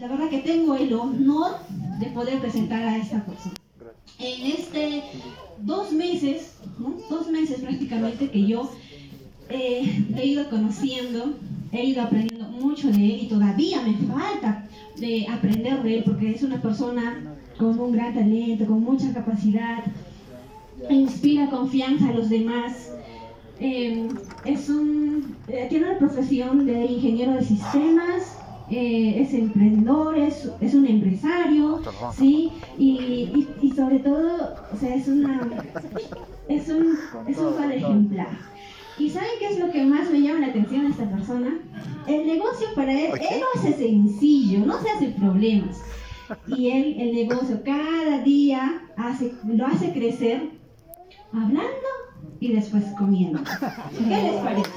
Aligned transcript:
la 0.00 0.08
verdad 0.08 0.28
que 0.28 0.38
tengo 0.38 0.76
el 0.76 0.92
honor 0.94 1.56
de 1.98 2.06
poder 2.06 2.38
presentar 2.40 2.82
a 2.82 2.96
esta 2.96 3.24
persona. 3.24 3.54
En 4.18 4.46
este 4.46 5.02
dos 5.60 5.92
meses, 5.92 6.54
dos 7.10 7.28
meses 7.28 7.60
prácticamente 7.60 8.30
que 8.30 8.46
yo 8.46 8.70
eh, 9.48 10.04
he 10.16 10.26
ido 10.26 10.48
conociendo, 10.50 11.34
he 11.72 11.86
ido 11.86 12.02
aprendiendo 12.02 12.48
mucho 12.48 12.90
de 12.90 12.96
él 12.96 13.18
y 13.22 13.28
todavía 13.28 13.82
me 13.82 13.94
falta 14.06 14.66
de 14.96 15.26
aprender 15.28 15.82
de 15.82 15.98
él 15.98 16.02
porque 16.04 16.30
es 16.30 16.42
una 16.42 16.60
persona 16.60 17.34
con 17.58 17.78
un 17.78 17.92
gran 17.92 18.14
talento, 18.14 18.66
con 18.66 18.82
mucha 18.82 19.12
capacidad, 19.12 19.84
inspira 20.88 21.50
confianza 21.50 22.08
a 22.08 22.12
los 22.12 22.28
demás. 22.28 22.92
Eh, 23.60 24.08
es 24.44 24.68
un, 24.68 25.34
eh, 25.48 25.66
tiene 25.68 25.90
una 25.90 25.98
profesión 25.98 26.64
de 26.64 26.86
ingeniero 26.86 27.32
de 27.32 27.44
sistemas, 27.44 28.38
eh, 28.70 29.22
es 29.22 29.32
emprendedor, 29.32 30.18
es, 30.18 30.50
es, 30.60 30.74
un 30.74 30.86
empresario, 30.86 31.80
¿sí? 32.14 32.52
Y, 32.76 33.46
y, 33.62 33.72
sobre 33.72 34.00
todo, 34.00 34.56
o 34.72 34.76
sea, 34.76 34.94
es, 34.94 35.08
una, 35.08 35.40
es 36.48 36.68
un, 36.68 36.98
es 37.26 37.38
un 37.38 37.72
ejemplar. 37.72 38.28
¿Y 38.98 39.08
saben 39.10 39.30
qué 39.38 39.46
es 39.46 39.58
lo 39.58 39.70
que 39.70 39.84
más 39.84 40.10
me 40.10 40.20
llama 40.20 40.40
la 40.40 40.46
atención 40.48 40.86
a 40.86 40.90
esta 40.90 41.08
persona? 41.08 41.58
El 42.06 42.26
negocio 42.26 42.68
para 42.74 42.92
él, 42.92 43.12
él 43.12 43.40
lo 43.40 43.60
hace 43.60 43.72
sencillo, 43.72 44.66
no 44.66 44.82
se 44.82 44.90
hace 44.90 45.08
problemas. 45.10 45.80
Y 46.48 46.70
él, 46.70 46.96
el 47.00 47.14
negocio, 47.14 47.62
cada 47.64 48.18
día 48.22 48.82
hace, 48.96 49.32
lo 49.46 49.66
hace 49.66 49.92
crecer 49.92 50.50
hablando 51.32 51.88
y 52.40 52.52
después 52.52 52.84
comiendo. 52.98 53.40
¿Qué 53.96 54.04
les 54.04 54.34
parece? 54.42 54.70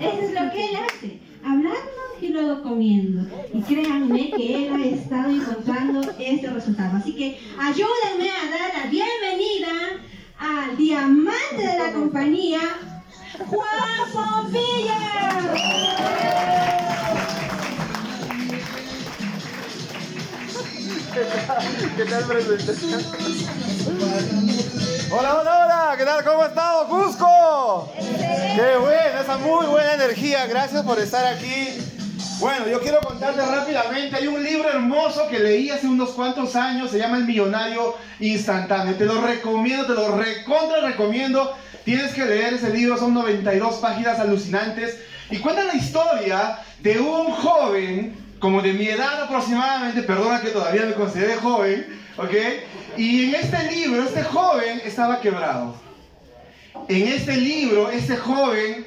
Eso 0.00 0.22
es 0.22 0.32
lo 0.34 0.52
que 0.52 0.64
él 0.66 0.76
hace, 0.76 1.20
hablando 1.42 1.99
y 2.20 2.28
luego 2.28 2.62
comiendo. 2.62 3.26
Y 3.52 3.62
créanme 3.62 4.30
que 4.30 4.66
él 4.66 4.72
ha 4.74 4.84
estado 4.84 5.30
encontrando 5.30 6.00
este 6.18 6.50
resultado. 6.50 6.96
Así 6.96 7.14
que 7.14 7.38
ayúdenme 7.58 8.30
a 8.30 8.50
dar 8.50 8.84
la 8.84 8.90
bienvenida 8.90 9.70
al 10.38 10.76
diamante 10.76 11.56
de 11.56 11.78
la 11.78 11.92
compañía, 11.92 12.60
Juan 13.46 14.12
Pompilla. 14.12 14.98
¿Qué 21.96 22.04
tal 22.04 22.24
presentación? 22.24 23.02
Hola, 25.12 25.40
hola, 25.40 25.64
hola, 25.64 25.94
¿qué 25.98 26.04
tal? 26.04 26.24
¿Cómo 26.24 26.44
estado, 26.44 26.88
Cusco? 26.88 27.92
Qué 27.96 28.76
buena, 28.78 29.20
esa 29.20 29.38
muy 29.38 29.66
buena 29.66 29.94
energía. 29.94 30.46
Gracias 30.46 30.84
por 30.84 30.98
estar 31.00 31.26
aquí. 31.26 31.89
Bueno, 32.40 32.68
yo 32.68 32.80
quiero 32.80 33.00
contarte 33.00 33.42
rápidamente. 33.42 34.16
Hay 34.16 34.26
un 34.26 34.42
libro 34.42 34.70
hermoso 34.70 35.28
que 35.28 35.38
leí 35.38 35.68
hace 35.68 35.86
unos 35.86 36.12
cuantos 36.12 36.56
años. 36.56 36.90
Se 36.90 36.98
llama 36.98 37.18
El 37.18 37.26
Millonario 37.26 37.96
Instantáneo. 38.18 38.94
Te 38.94 39.04
lo 39.04 39.20
recomiendo, 39.20 39.84
te 39.84 39.92
lo 39.92 40.16
recontra 40.16 40.80
recomiendo. 40.80 41.54
Tienes 41.84 42.14
que 42.14 42.24
leer 42.24 42.54
ese 42.54 42.70
libro. 42.70 42.96
Son 42.96 43.12
92 43.12 43.74
páginas 43.76 44.18
alucinantes. 44.18 44.98
Y 45.30 45.36
cuenta 45.36 45.64
la 45.64 45.74
historia 45.74 46.60
de 46.78 46.98
un 46.98 47.30
joven, 47.30 48.16
como 48.38 48.62
de 48.62 48.72
mi 48.72 48.88
edad 48.88 49.24
aproximadamente. 49.24 50.02
Perdona 50.02 50.40
que 50.40 50.48
todavía 50.48 50.86
me 50.86 50.94
considere 50.94 51.36
joven. 51.36 52.00
¿Ok? 52.16 52.32
Y 52.96 53.24
en 53.24 53.34
este 53.34 53.70
libro, 53.70 54.02
este 54.02 54.22
joven 54.22 54.80
estaba 54.82 55.20
quebrado. 55.20 55.76
En 56.88 57.06
este 57.06 57.36
libro, 57.36 57.90
este 57.90 58.16
joven 58.16 58.86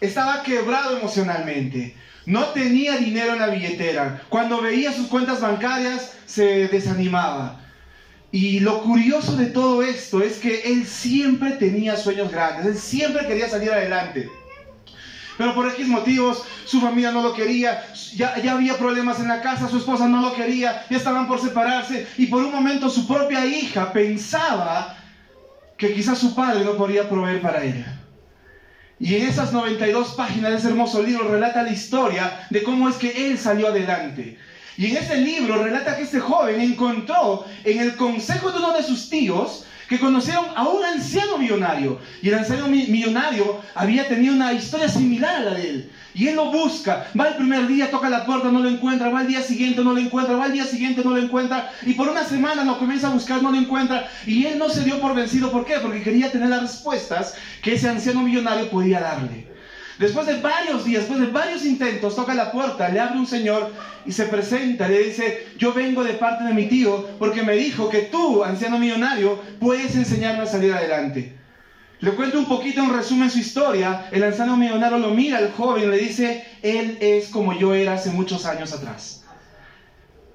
estaba 0.00 0.44
quebrado 0.44 0.96
emocionalmente. 0.96 1.96
No 2.26 2.46
tenía 2.46 2.96
dinero 2.96 3.34
en 3.34 3.40
la 3.40 3.48
billetera. 3.48 4.22
Cuando 4.28 4.62
veía 4.62 4.92
sus 4.92 5.08
cuentas 5.08 5.40
bancarias 5.40 6.12
se 6.26 6.68
desanimaba. 6.68 7.60
Y 8.32 8.60
lo 8.60 8.82
curioso 8.82 9.36
de 9.36 9.46
todo 9.46 9.82
esto 9.82 10.20
es 10.20 10.38
que 10.38 10.62
él 10.62 10.86
siempre 10.86 11.52
tenía 11.52 11.96
sueños 11.96 12.32
grandes, 12.32 12.66
él 12.66 12.76
siempre 12.76 13.28
quería 13.28 13.48
salir 13.48 13.70
adelante. 13.70 14.28
Pero 15.38 15.54
por 15.54 15.68
X 15.68 15.86
motivos 15.86 16.42
su 16.64 16.80
familia 16.80 17.12
no 17.12 17.22
lo 17.22 17.32
quería, 17.32 17.84
ya, 18.16 18.40
ya, 18.42 18.52
había 18.52 18.76
problemas 18.76 19.20
en 19.20 19.28
la 19.28 19.40
casa, 19.40 19.68
su 19.68 19.78
esposa 19.78 20.08
no 20.08 20.20
lo 20.20 20.34
quería, 20.34 20.84
ya 20.90 20.96
estaban 20.96 21.28
por 21.28 21.40
separarse 21.40 22.08
y 22.16 22.26
por 22.26 22.42
un 22.42 22.50
momento 22.50 22.90
su 22.90 23.06
propia 23.06 23.46
hija 23.46 23.92
pensaba 23.92 24.96
que 25.76 25.92
quizás 25.92 26.18
su 26.18 26.34
padre 26.34 26.64
no 26.64 26.76
podría 26.76 27.08
proveer 27.08 27.40
para 27.40 27.62
ella. 27.62 28.00
Y 29.04 29.16
en 29.16 29.28
esas 29.28 29.52
92 29.52 30.14
páginas 30.14 30.50
de 30.50 30.56
ese 30.56 30.68
hermoso 30.68 31.02
libro 31.02 31.28
relata 31.28 31.62
la 31.62 31.70
historia 31.70 32.46
de 32.48 32.62
cómo 32.62 32.88
es 32.88 32.96
que 32.96 33.26
él 33.26 33.36
salió 33.36 33.68
adelante. 33.68 34.38
Y 34.78 34.86
en 34.86 34.96
ese 34.96 35.18
libro 35.18 35.62
relata 35.62 35.98
que 35.98 36.04
este 36.04 36.20
joven 36.20 36.58
encontró 36.58 37.44
en 37.64 37.80
el 37.80 37.96
consejo 37.96 38.50
de 38.50 38.60
uno 38.60 38.72
de 38.72 38.82
sus 38.82 39.10
tíos 39.10 39.66
que 39.90 40.00
conocieron 40.00 40.46
a 40.56 40.66
un 40.66 40.82
anciano 40.82 41.36
millonario. 41.36 42.00
Y 42.22 42.28
el 42.28 42.36
anciano 42.36 42.66
millonario 42.66 43.60
había 43.74 44.08
tenido 44.08 44.32
una 44.32 44.54
historia 44.54 44.88
similar 44.88 45.34
a 45.34 45.40
la 45.40 45.54
de 45.54 45.68
él. 45.68 45.90
Y 46.14 46.28
él 46.28 46.36
lo 46.36 46.52
busca. 46.52 47.06
Va 47.18 47.28
el 47.28 47.34
primer 47.34 47.66
día, 47.66 47.90
toca 47.90 48.08
la 48.08 48.24
puerta, 48.24 48.50
no 48.50 48.60
lo 48.60 48.68
encuentra. 48.68 49.10
Va 49.10 49.22
el 49.22 49.28
día 49.28 49.42
siguiente, 49.42 49.82
no 49.82 49.92
lo 49.92 49.98
encuentra. 49.98 50.36
Va 50.36 50.46
el 50.46 50.52
día 50.52 50.64
siguiente, 50.64 51.02
no 51.04 51.10
lo 51.10 51.18
encuentra. 51.18 51.72
Y 51.82 51.94
por 51.94 52.08
una 52.08 52.24
semana 52.24 52.64
lo 52.64 52.78
comienza 52.78 53.08
a 53.08 53.14
buscar, 53.14 53.42
no 53.42 53.50
lo 53.50 53.58
encuentra. 53.58 54.08
Y 54.24 54.46
él 54.46 54.58
no 54.58 54.68
se 54.68 54.84
dio 54.84 55.00
por 55.00 55.14
vencido. 55.14 55.50
¿Por 55.50 55.64
qué? 55.64 55.74
Porque 55.82 56.02
quería 56.02 56.30
tener 56.30 56.48
las 56.48 56.62
respuestas 56.62 57.34
que 57.62 57.74
ese 57.74 57.88
anciano 57.88 58.22
millonario 58.22 58.70
podía 58.70 59.00
darle. 59.00 59.54
Después 59.98 60.26
de 60.26 60.40
varios 60.40 60.84
días, 60.84 61.02
después 61.02 61.20
de 61.20 61.32
varios 61.32 61.64
intentos, 61.64 62.16
toca 62.16 62.34
la 62.34 62.50
puerta, 62.50 62.88
le 62.88 62.98
abre 62.98 63.16
un 63.16 63.28
señor 63.28 63.72
y 64.04 64.10
se 64.10 64.24
presenta, 64.24 64.88
le 64.88 65.04
dice, 65.04 65.46
yo 65.56 65.72
vengo 65.72 66.02
de 66.02 66.14
parte 66.14 66.42
de 66.44 66.52
mi 66.52 66.66
tío 66.66 67.10
porque 67.18 67.44
me 67.44 67.54
dijo 67.54 67.88
que 67.88 68.02
tú, 68.02 68.42
anciano 68.42 68.78
millonario, 68.78 69.40
puedes 69.60 69.94
enseñarme 69.94 70.42
a 70.42 70.46
salir 70.46 70.72
adelante. 70.72 71.43
Le 72.04 72.10
cuento 72.10 72.38
un 72.38 72.44
poquito 72.44 72.82
en 72.82 72.92
resumen 72.92 73.30
su 73.30 73.38
historia. 73.38 74.08
El 74.12 74.22
anciano 74.24 74.58
millonario 74.58 74.98
lo 74.98 75.08
mira 75.12 75.38
al 75.38 75.52
joven 75.52 75.84
y 75.84 75.86
le 75.86 75.96
dice, 75.96 76.44
él 76.60 76.98
es 77.00 77.28
como 77.28 77.58
yo 77.58 77.72
era 77.72 77.94
hace 77.94 78.10
muchos 78.10 78.44
años 78.44 78.74
atrás. 78.74 79.22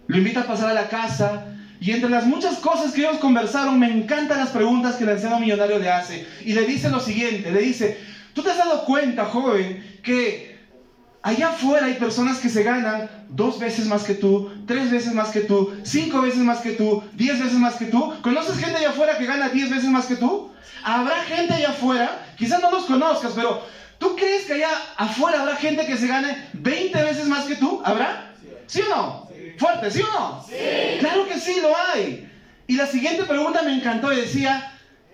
Lo 0.08 0.18
invita 0.18 0.40
a 0.40 0.48
pasar 0.48 0.72
a 0.72 0.74
la 0.74 0.90
casa 0.90 1.46
y 1.80 1.92
entre 1.92 2.10
las 2.10 2.26
muchas 2.26 2.58
cosas 2.58 2.92
que 2.92 3.02
ellos 3.02 3.20
conversaron, 3.20 3.78
me 3.78 3.86
encantan 3.86 4.40
las 4.40 4.50
preguntas 4.50 4.96
que 4.96 5.04
el 5.04 5.12
anciano 5.12 5.40
millonario 5.40 5.78
le 5.78 5.92
hace. 5.92 6.26
Y 6.44 6.54
le 6.54 6.66
dice 6.66 6.90
lo 6.90 7.00
siguiente, 7.00 7.52
le 7.52 7.60
dice, 7.60 8.00
¿tú 8.34 8.42
te 8.42 8.50
has 8.50 8.58
dado 8.58 8.84
cuenta, 8.86 9.26
joven, 9.26 10.00
que 10.02 10.58
allá 11.22 11.50
afuera 11.50 11.86
hay 11.86 11.94
personas 11.94 12.40
que 12.40 12.50
se 12.50 12.64
ganan 12.64 13.12
dos 13.30 13.60
veces 13.60 13.86
más 13.86 14.06
que 14.06 14.16
tú, 14.16 14.50
tres 14.66 14.90
veces 14.90 15.14
más 15.14 15.30
que 15.30 15.42
tú, 15.42 15.72
cinco 15.84 16.24
veces 16.24 16.40
más 16.40 16.62
que 16.62 16.72
tú, 16.72 17.04
diez 17.14 17.40
veces 17.40 17.60
más 17.60 17.76
que 17.76 17.86
tú? 17.86 18.12
¿Conoces 18.24 18.58
gente 18.58 18.78
allá 18.78 18.90
afuera 18.90 19.20
que 19.20 19.28
gana 19.28 19.50
diez 19.50 19.70
veces 19.70 19.92
más 19.92 20.08
que 20.08 20.16
tú? 20.16 20.49
Habrá 20.84 21.24
gente 21.24 21.54
allá 21.54 21.70
afuera, 21.70 22.26
quizás 22.38 22.62
no 22.62 22.72
los 22.72 22.86
conozcas, 22.86 23.34
pero 23.36 23.66
¿tú 23.98 24.16
crees 24.16 24.46
que 24.46 24.54
allá 24.54 24.70
afuera 24.98 25.42
habrá 25.42 25.56
gente 25.56 25.86
que 25.86 25.98
se 25.98 26.08
gane 26.08 26.50
20 26.54 27.04
veces 27.04 27.28
más 27.28 27.46
que 27.46 27.56
tú? 27.56 27.82
¿Habrá? 27.84 28.34
¿Sí 28.68 28.82
o 28.82 28.90
no? 28.90 29.30
Fuerte, 29.58 29.92
¿sí 29.92 30.02
o 30.02 30.12
no? 30.12 30.46
Sí. 30.48 30.56
Claro 31.00 31.28
que 31.28 31.40
sí, 31.40 31.60
lo 31.62 31.76
hay. 31.76 32.30
Y 32.68 32.76
la 32.76 32.86
siguiente 32.86 33.24
pregunta 33.24 33.64
me 33.64 33.74
encantó 33.74 34.14
y 34.14 34.18
decía, 34.18 34.72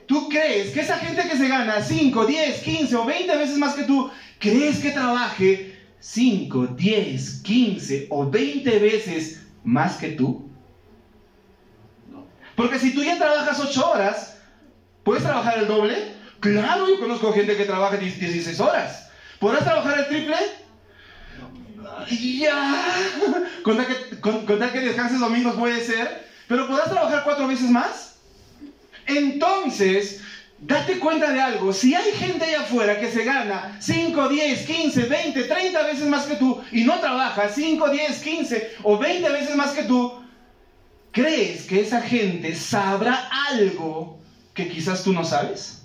¿tú 0.08 0.28
crees 0.30 0.72
que 0.72 0.82
esa 0.82 0.98
gente 0.98 1.28
que 1.28 1.38
se 1.38 1.48
gana 1.48 1.82
5, 1.82 2.26
10, 2.26 2.62
15 2.62 2.96
o 2.96 3.06
20 3.06 3.38
veces 3.38 3.58
más 3.58 3.74
que 3.76 3.84
tú, 3.84 4.12
crees 4.40 4.80
que 4.80 4.92
trabaje 4.92 5.80
5, 6.00 6.68
10, 6.68 7.42
15 7.42 8.08
o 8.10 8.30
20 8.30 8.80
veces 8.80 9.42
más 9.64 9.96
que 9.96 10.10
tú? 10.10 10.50
Porque 12.56 12.80
si 12.80 12.94
tú 12.94 13.04
ya 13.04 13.18
trabajas 13.18 13.60
8 13.60 13.90
horas, 13.90 14.35
¿Puedes 15.06 15.22
trabajar 15.22 15.60
el 15.60 15.68
doble? 15.68 16.16
Claro, 16.40 16.90
yo 16.90 17.00
conozco 17.00 17.32
gente 17.32 17.56
que 17.56 17.66
trabaja 17.66 17.96
16 17.96 18.60
horas. 18.60 19.12
¿Podrás 19.40 19.64
trabajar 19.64 20.00
el 20.00 20.08
triple? 20.08 20.36
Ya. 22.10 22.84
Contar 23.62 23.86
que, 23.86 24.20
contar 24.20 24.72
que 24.72 24.80
descanses 24.80 25.20
domingos 25.20 25.56
puede 25.58 25.86
ser. 25.86 26.28
Pero 26.48 26.68
¿podrás 26.68 26.90
trabajar 26.90 27.24
cuatro 27.24 27.48
veces 27.48 27.70
más? 27.70 28.16
Entonces, 29.06 30.22
date 30.58 30.98
cuenta 30.98 31.32
de 31.32 31.40
algo. 31.40 31.72
Si 31.72 31.94
hay 31.94 32.12
gente 32.14 32.46
allá 32.46 32.62
afuera 32.62 33.00
que 33.00 33.12
se 33.12 33.24
gana 33.24 33.78
5, 33.80 34.28
10, 34.28 34.66
15, 34.66 35.04
20, 35.04 35.44
30 35.44 35.84
veces 35.84 36.08
más 36.08 36.26
que 36.26 36.36
tú 36.38 36.64
y 36.72 36.84
no 36.84 37.00
trabaja 37.00 37.48
5, 37.48 37.90
10, 37.90 38.24
15 38.24 38.76
o 38.82 38.98
20 38.98 39.30
veces 39.30 39.56
más 39.56 39.74
que 39.74 39.84
tú, 39.84 40.20
¿crees 41.12 41.68
que 41.68 41.82
esa 41.82 42.02
gente 42.02 42.56
sabrá 42.56 43.30
algo 43.52 44.25
que 44.56 44.68
quizás 44.68 45.04
tú 45.04 45.14
no 45.14 45.24
sabes? 45.24 45.84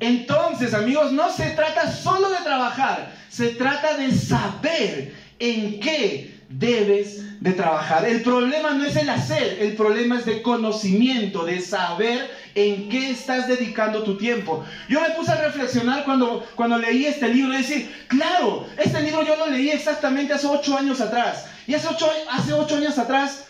Entonces, 0.00 0.74
amigos, 0.74 1.12
no 1.12 1.30
se 1.30 1.50
trata 1.50 1.92
solo 1.92 2.30
de 2.30 2.38
trabajar, 2.38 3.12
se 3.28 3.50
trata 3.50 3.96
de 3.96 4.12
saber 4.12 5.14
en 5.38 5.78
qué 5.78 6.40
debes 6.48 7.40
de 7.40 7.52
trabajar. 7.52 8.04
El 8.04 8.22
problema 8.22 8.72
no 8.74 8.84
es 8.84 8.96
el 8.96 9.08
hacer, 9.08 9.58
el 9.60 9.76
problema 9.76 10.18
es 10.18 10.24
de 10.24 10.42
conocimiento, 10.42 11.44
de 11.44 11.60
saber 11.60 12.28
¿En 12.54 12.88
qué 12.88 13.10
estás 13.10 13.48
dedicando 13.48 14.04
tu 14.04 14.16
tiempo? 14.16 14.64
Yo 14.88 15.00
me 15.00 15.10
puse 15.10 15.32
a 15.32 15.42
reflexionar 15.42 16.04
cuando, 16.04 16.46
cuando 16.54 16.78
leí 16.78 17.04
este 17.04 17.28
libro 17.28 17.52
y 17.52 17.56
decir, 17.56 18.06
claro, 18.06 18.66
este 18.78 19.02
libro 19.02 19.24
yo 19.24 19.36
lo 19.36 19.48
leí 19.48 19.70
exactamente 19.70 20.34
hace 20.34 20.46
ocho 20.46 20.78
años 20.78 21.00
atrás. 21.00 21.46
Y 21.66 21.74
hace 21.74 21.88
ocho, 21.88 22.08
hace 22.30 22.52
ocho 22.52 22.76
años 22.76 22.96
atrás, 22.96 23.46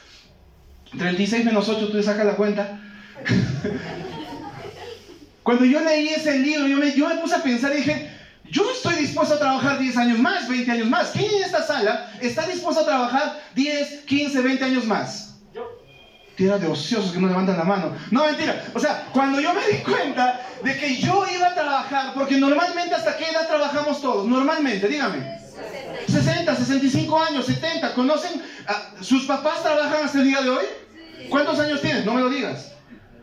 36 0.96 1.44
menos 1.44 1.68
8, 1.68 1.86
tú 1.86 1.92
te 1.92 2.02
sacas 2.02 2.24
la 2.24 2.36
cuenta. 2.36 2.80
Cuando 5.42 5.64
yo 5.64 5.80
leí 5.80 6.08
ese 6.08 6.38
libro, 6.38 6.66
yo 6.66 6.76
me, 6.76 6.92
yo 6.92 7.08
me 7.08 7.16
puse 7.16 7.34
a 7.34 7.42
pensar 7.42 7.72
y 7.72 7.76
dije, 7.78 8.10
yo 8.50 8.70
estoy 8.70 8.94
dispuesto 8.96 9.34
a 9.34 9.38
trabajar 9.38 9.78
10 9.78 9.96
años 9.96 10.18
más, 10.18 10.48
20 10.48 10.70
años 10.70 10.88
más. 10.88 11.10
¿Quién 11.10 11.32
en 11.34 11.44
esta 11.44 11.66
sala 11.66 12.10
está 12.20 12.46
dispuesto 12.46 12.82
a 12.82 12.86
trabajar 12.86 13.40
10, 13.54 14.04
15, 14.06 14.40
20 14.42 14.64
años 14.64 14.84
más? 14.84 15.34
Tierra 16.36 16.58
de 16.58 16.66
ociosos 16.66 17.12
que 17.12 17.20
no 17.20 17.28
levantan 17.28 17.56
la 17.56 17.64
mano. 17.64 17.96
No, 18.10 18.26
mentira. 18.26 18.64
O 18.74 18.80
sea, 18.80 19.06
cuando 19.12 19.40
yo 19.40 19.54
me 19.54 19.66
di 19.68 19.82
cuenta 19.82 20.40
de 20.62 20.76
que 20.76 20.96
yo 20.96 21.24
iba 21.32 21.48
a 21.48 21.54
trabajar, 21.54 22.12
porque 22.14 22.36
normalmente 22.36 22.94
hasta 22.94 23.16
qué 23.16 23.30
edad 23.30 23.46
trabajamos 23.46 24.00
todos, 24.00 24.26
normalmente, 24.26 24.88
dígame. 24.88 25.38
60, 26.08 26.54
65 26.54 27.22
años, 27.22 27.46
70, 27.46 27.94
¿conocen? 27.94 28.42
¿Sus 29.00 29.24
papás 29.26 29.62
trabajan 29.62 30.04
hasta 30.04 30.18
el 30.18 30.24
día 30.24 30.42
de 30.42 30.50
hoy? 30.50 30.64
¿Cuántos 31.30 31.58
años 31.60 31.80
tienes? 31.80 32.04
No 32.04 32.14
me 32.14 32.20
lo 32.20 32.28
digas. 32.28 32.73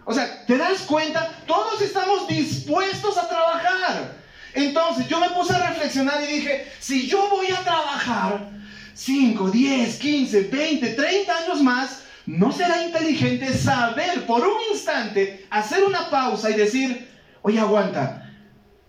O 0.06 0.14
sea, 0.14 0.46
¿te 0.46 0.58
das 0.58 0.82
cuenta? 0.82 1.30
Todos 1.46 1.82
estamos 1.82 2.28
dispuestos 2.28 3.18
a 3.18 3.28
trabajar. 3.28 4.16
Entonces 4.54 5.08
yo 5.08 5.20
me 5.20 5.30
puse 5.30 5.54
a 5.54 5.70
reflexionar 5.70 6.22
y 6.24 6.34
dije, 6.34 6.68
si 6.80 7.08
yo 7.08 7.30
voy 7.30 7.48
a 7.52 7.64
trabajar 7.64 8.50
5, 8.94 9.50
10, 9.50 9.98
15, 9.98 10.42
20, 10.44 10.88
30 10.90 11.38
años 11.38 11.62
más, 11.62 12.04
¿no 12.26 12.52
será 12.52 12.84
inteligente 12.84 13.54
saber 13.54 14.26
por 14.26 14.46
un 14.46 14.58
instante, 14.72 15.46
hacer 15.50 15.84
una 15.84 16.10
pausa 16.10 16.50
y 16.50 16.56
decir, 16.56 17.10
oye, 17.42 17.60
aguanta, 17.60 18.30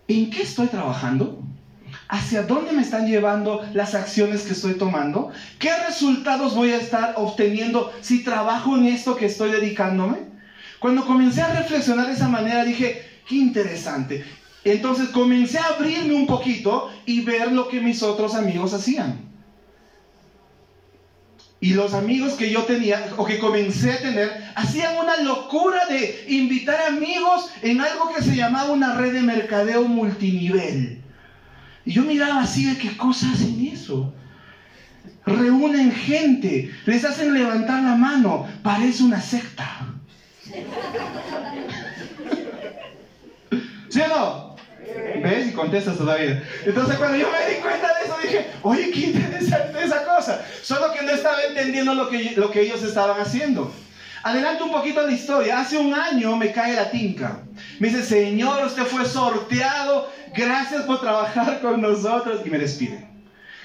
¿en 0.07 0.29
qué 0.29 0.41
estoy 0.41 0.67
trabajando? 0.67 1.39
¿Hacia 2.09 2.43
dónde 2.43 2.73
me 2.73 2.81
están 2.81 3.07
llevando 3.07 3.65
las 3.73 3.95
acciones 3.95 4.41
que 4.41 4.53
estoy 4.53 4.73
tomando? 4.73 5.31
¿Qué 5.59 5.71
resultados 5.87 6.55
voy 6.55 6.71
a 6.71 6.77
estar 6.77 7.13
obteniendo 7.17 7.93
si 8.01 8.23
trabajo 8.23 8.75
en 8.75 8.87
esto 8.87 9.15
que 9.15 9.27
estoy 9.27 9.51
dedicándome? 9.51 10.32
Cuando 10.83 11.05
comencé 11.05 11.41
a 11.41 11.47
reflexionar 11.47 12.07
de 12.07 12.11
esa 12.11 12.27
manera 12.27 12.65
dije, 12.65 13.01
qué 13.25 13.35
interesante. 13.35 14.25
Entonces 14.65 15.07
comencé 15.07 15.57
a 15.57 15.67
abrirme 15.67 16.13
un 16.13 16.27
poquito 16.27 16.91
y 17.05 17.21
ver 17.21 17.53
lo 17.53 17.69
que 17.69 17.79
mis 17.79 18.03
otros 18.03 18.35
amigos 18.35 18.73
hacían. 18.73 19.21
Y 21.61 21.73
los 21.73 21.93
amigos 21.93 22.33
que 22.33 22.51
yo 22.51 22.63
tenía, 22.63 23.13
o 23.15 23.23
que 23.23 23.39
comencé 23.39 23.93
a 23.93 24.01
tener, 24.01 24.29
hacían 24.55 24.97
una 24.97 25.21
locura 25.21 25.85
de 25.85 26.25
invitar 26.27 26.81
amigos 26.81 27.49
en 27.61 27.79
algo 27.79 28.13
que 28.13 28.21
se 28.21 28.35
llamaba 28.35 28.73
una 28.73 28.93
red 28.95 29.13
de 29.13 29.21
mercadeo 29.21 29.87
multinivel. 29.87 31.01
Y 31.85 31.93
yo 31.93 32.01
miraba 32.01 32.41
así 32.41 32.65
de 32.65 32.77
qué 32.77 32.97
cosas 32.97 33.35
hacen 33.35 33.69
eso. 33.71 34.13
Reúnen 35.25 35.93
gente, 35.93 36.73
les 36.85 37.05
hacen 37.05 37.33
levantar 37.33 37.81
la 37.83 37.95
mano, 37.95 38.45
parece 38.61 39.03
una 39.03 39.21
secta. 39.21 39.92
¿Sí 43.89 44.01
o 44.01 44.07
no? 44.07 44.55
¿Ves? 45.21 45.47
Y 45.47 45.51
contestas 45.53 45.97
todavía. 45.97 46.43
Entonces 46.65 46.97
cuando 46.97 47.17
yo 47.17 47.29
me 47.31 47.53
di 47.53 47.61
cuenta 47.61 47.87
de 47.87 48.05
eso 48.05 48.17
dije, 48.21 48.47
oye, 48.61 48.91
qué 48.91 48.99
interesante 48.99 49.83
esa 49.83 50.03
cosa. 50.03 50.45
Solo 50.61 50.91
que 50.93 51.03
no 51.03 51.11
estaba 51.11 51.41
entendiendo 51.43 51.93
lo 51.93 52.09
que, 52.09 52.33
lo 52.35 52.51
que 52.51 52.61
ellos 52.61 52.83
estaban 52.83 53.19
haciendo. 53.21 53.71
Adelanto 54.23 54.65
un 54.65 54.71
poquito 54.71 55.05
la 55.05 55.11
historia. 55.11 55.59
Hace 55.59 55.77
un 55.77 55.93
año 55.93 56.35
me 56.35 56.51
cae 56.51 56.73
la 56.73 56.91
tinca. 56.91 57.43
Me 57.79 57.89
dice, 57.89 58.03
Señor, 58.03 58.65
usted 58.65 58.83
fue 58.83 59.05
sorteado. 59.05 60.11
Gracias 60.35 60.83
por 60.83 60.99
trabajar 61.01 61.61
con 61.61 61.81
nosotros. 61.81 62.41
Y 62.45 62.49
me 62.49 62.57
despide. 62.57 63.07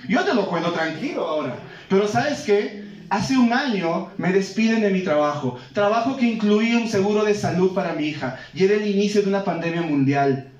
Yo 0.08 0.24
te 0.24 0.34
lo 0.34 0.46
cuento 0.46 0.72
tranquilo 0.72 1.26
ahora. 1.26 1.56
Pero 1.88 2.06
¿sabes 2.06 2.42
qué? 2.42 2.87
Hace 3.10 3.38
un 3.38 3.52
año 3.52 4.10
me 4.18 4.32
despiden 4.32 4.82
de 4.82 4.90
mi 4.90 5.02
trabajo. 5.02 5.58
Trabajo 5.72 6.16
que 6.16 6.26
incluía 6.26 6.76
un 6.76 6.88
seguro 6.88 7.24
de 7.24 7.34
salud 7.34 7.72
para 7.72 7.94
mi 7.94 8.06
hija. 8.06 8.38
Y 8.52 8.64
era 8.64 8.74
el 8.74 8.86
inicio 8.86 9.22
de 9.22 9.28
una 9.28 9.44
pandemia 9.44 9.82
mundial. 9.82 10.50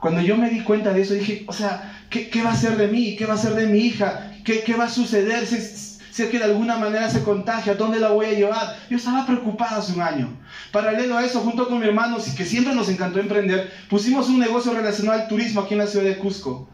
Cuando 0.00 0.20
yo 0.20 0.36
me 0.36 0.50
di 0.50 0.60
cuenta 0.60 0.92
de 0.92 1.02
eso, 1.02 1.14
dije, 1.14 1.44
o 1.46 1.52
sea, 1.52 2.04
¿qué, 2.10 2.42
va 2.44 2.52
a 2.52 2.56
ser 2.56 2.76
de 2.76 2.88
mí? 2.88 3.16
¿Qué 3.16 3.26
va 3.26 3.34
a 3.34 3.38
ser 3.38 3.54
de 3.54 3.66
mi 3.66 3.78
hija? 3.78 4.32
¿Qué, 4.44 4.74
va 4.78 4.84
a 4.84 4.90
suceder 4.90 5.46
si, 5.46 5.60
si 5.60 6.22
es 6.22 6.28
que 6.28 6.38
de 6.38 6.44
alguna 6.44 6.76
manera 6.76 7.08
se 7.10 7.22
contagia? 7.22 7.74
¿Dónde 7.74 8.00
la 8.00 8.10
voy 8.10 8.26
a 8.26 8.32
llevar? 8.32 8.76
Yo 8.90 8.98
estaba 8.98 9.26
preocupado 9.26 9.80
hace 9.80 9.94
un 9.94 10.02
año. 10.02 10.36
Paralelo 10.72 11.16
a 11.16 11.24
eso, 11.24 11.40
junto 11.40 11.68
con 11.68 11.80
mi 11.80 11.86
hermano, 11.86 12.18
que 12.36 12.44
siempre 12.44 12.74
nos 12.74 12.88
encantó 12.90 13.18
emprender, 13.18 13.72
pusimos 13.88 14.28
un 14.28 14.38
negocio 14.38 14.72
relacionado 14.74 15.20
al 15.20 15.28
turismo 15.28 15.62
aquí 15.62 15.74
en 15.74 15.80
la 15.80 15.86
ciudad 15.86 16.04
de 16.04 16.18
Cusco. 16.18 16.68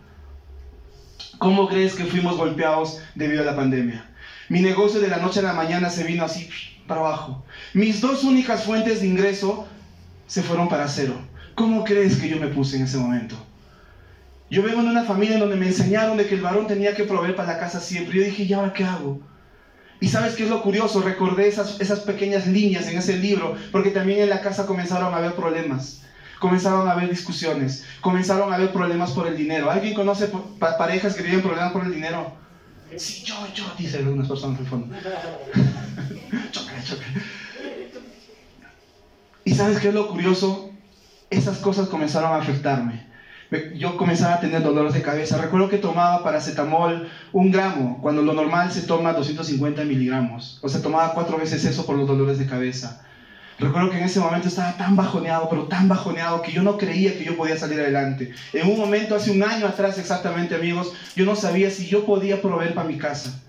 ¿Cómo 1.38 1.68
crees 1.68 1.94
que 1.94 2.04
fuimos 2.04 2.36
golpeados 2.36 3.00
debido 3.14 3.42
a 3.42 3.46
la 3.46 3.56
pandemia? 3.56 4.04
Mi 4.54 4.60
negocio 4.60 5.00
de 5.00 5.08
la 5.08 5.16
noche 5.16 5.40
a 5.40 5.42
la 5.42 5.52
mañana 5.52 5.90
se 5.90 6.04
vino 6.04 6.24
así 6.24 6.48
para 6.86 7.00
abajo. 7.00 7.44
Mis 7.72 8.00
dos 8.00 8.22
únicas 8.22 8.62
fuentes 8.62 9.00
de 9.00 9.08
ingreso 9.08 9.66
se 10.28 10.44
fueron 10.44 10.68
para 10.68 10.86
cero. 10.86 11.14
¿Cómo 11.56 11.82
crees 11.82 12.18
que 12.18 12.28
yo 12.28 12.38
me 12.38 12.46
puse 12.46 12.76
en 12.76 12.84
ese 12.84 12.96
momento? 12.96 13.34
Yo 14.48 14.62
vengo 14.62 14.78
en 14.78 14.86
una 14.86 15.02
familia 15.02 15.34
en 15.34 15.40
donde 15.40 15.56
me 15.56 15.66
enseñaron 15.66 16.16
de 16.16 16.28
que 16.28 16.36
el 16.36 16.40
varón 16.40 16.68
tenía 16.68 16.94
que 16.94 17.02
proveer 17.02 17.34
para 17.34 17.54
la 17.54 17.58
casa 17.58 17.80
siempre. 17.80 18.16
Yo 18.16 18.24
dije, 18.24 18.44
¿y 18.44 18.52
ahora 18.52 18.72
qué 18.72 18.84
hago? 18.84 19.20
Y 19.98 20.06
sabes 20.06 20.36
qué 20.36 20.44
es 20.44 20.50
lo 20.50 20.62
curioso, 20.62 21.02
recordé 21.02 21.48
esas, 21.48 21.80
esas 21.80 21.98
pequeñas 21.98 22.46
líneas 22.46 22.86
en 22.86 22.96
ese 22.96 23.16
libro, 23.16 23.56
porque 23.72 23.90
también 23.90 24.20
en 24.20 24.30
la 24.30 24.40
casa 24.40 24.66
comenzaron 24.66 25.12
a 25.14 25.16
haber 25.16 25.34
problemas, 25.34 26.02
comenzaron 26.38 26.86
a 26.86 26.92
haber 26.92 27.10
discusiones, 27.10 27.84
comenzaron 28.00 28.52
a 28.52 28.54
haber 28.54 28.72
problemas 28.72 29.10
por 29.10 29.26
el 29.26 29.36
dinero. 29.36 29.68
¿Alguien 29.68 29.94
conoce 29.94 30.30
parejas 30.60 31.16
que 31.16 31.24
tienen 31.24 31.42
problemas 31.42 31.72
por 31.72 31.84
el 31.84 31.92
dinero? 31.92 32.43
Sí, 32.96 33.24
yo, 33.24 33.34
yo, 33.54 33.64
dicen 33.78 34.06
algunas 34.06 34.28
personas 34.28 34.60
el 34.60 34.66
fondo. 34.66 34.94
chócale, 36.50 36.82
chócale. 36.84 37.22
¿Y 39.44 39.54
sabes 39.54 39.78
qué 39.78 39.88
es 39.88 39.94
lo 39.94 40.08
curioso? 40.08 40.74
esas 41.36 41.58
cosas 41.58 41.88
comenzaron 41.88 42.32
a 42.32 42.36
afectarme. 42.36 43.06
Yo 43.76 43.96
comenzaba 43.96 44.34
a 44.34 44.40
tener 44.40 44.62
dolores 44.62 44.94
de 44.94 45.02
cabeza. 45.02 45.40
Recuerdo 45.40 45.68
que 45.68 45.78
tomaba 45.78 46.24
paracetamol 46.24 47.08
un 47.32 47.52
gramo, 47.52 48.00
cuando 48.02 48.22
lo 48.22 48.32
normal 48.32 48.72
se 48.72 48.82
toma 48.82 49.12
250 49.12 49.84
miligramos. 49.84 50.58
O 50.62 50.68
sea, 50.68 50.82
tomaba 50.82 51.14
cuatro 51.14 51.38
veces 51.38 51.64
eso 51.64 51.86
por 51.86 51.96
los 51.96 52.08
dolores 52.08 52.38
de 52.38 52.46
cabeza. 52.46 53.06
Recuerdo 53.58 53.90
que 53.90 53.98
en 53.98 54.04
ese 54.04 54.18
momento 54.18 54.48
estaba 54.48 54.76
tan 54.76 54.96
bajoneado, 54.96 55.48
pero 55.48 55.64
tan 55.64 55.88
bajoneado 55.88 56.42
que 56.42 56.52
yo 56.52 56.62
no 56.62 56.76
creía 56.76 57.16
que 57.16 57.24
yo 57.24 57.36
podía 57.36 57.56
salir 57.56 57.80
adelante. 57.80 58.32
En 58.52 58.68
un 58.68 58.78
momento, 58.78 59.14
hace 59.14 59.30
un 59.30 59.42
año 59.42 59.66
atrás 59.66 59.98
exactamente, 59.98 60.54
amigos, 60.54 60.92
yo 61.14 61.24
no 61.24 61.36
sabía 61.36 61.70
si 61.70 61.86
yo 61.86 62.04
podía 62.04 62.42
proveer 62.42 62.74
para 62.74 62.88
mi 62.88 62.98
casa. 62.98 63.40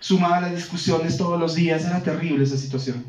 Sumaba 0.00 0.40
las 0.40 0.54
discusiones 0.54 1.16
todos 1.16 1.38
los 1.38 1.54
días, 1.54 1.84
era 1.84 2.02
terrible 2.02 2.44
esa 2.44 2.56
situación. 2.56 3.04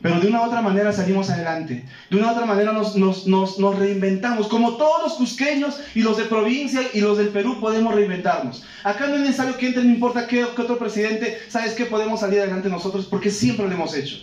Pero 0.00 0.20
de 0.20 0.28
una 0.28 0.42
u 0.42 0.46
otra 0.46 0.60
manera 0.60 0.92
salimos 0.92 1.28
adelante. 1.30 1.84
De 2.10 2.16
una 2.16 2.28
u 2.28 2.30
otra 2.32 2.46
manera 2.46 2.72
nos, 2.72 3.78
reinventamos. 3.78 4.46
Como 4.46 4.76
todos 4.76 5.02
los 5.02 5.14
cusqueños 5.14 5.80
y 5.94 6.02
los 6.02 6.16
de 6.16 6.24
provincia 6.24 6.82
y 6.92 7.00
los 7.00 7.18
del 7.18 7.28
Perú 7.28 7.58
podemos 7.60 7.94
reinventarnos. 7.94 8.64
Acá 8.84 9.08
no 9.08 9.16
es 9.16 9.22
necesario 9.22 9.56
que 9.56 9.66
entre, 9.68 9.82
no 9.82 9.90
importa 9.90 10.26
qué, 10.26 10.46
qué 10.54 10.62
otro 10.62 10.78
presidente, 10.78 11.38
¿sabes 11.48 11.74
qué? 11.74 11.84
Podemos 11.86 12.20
salir 12.20 12.40
adelante 12.40 12.68
nosotros 12.68 13.06
porque 13.06 13.30
siempre 13.30 13.66
lo 13.66 13.74
hemos 13.74 13.94
hecho. 13.94 14.18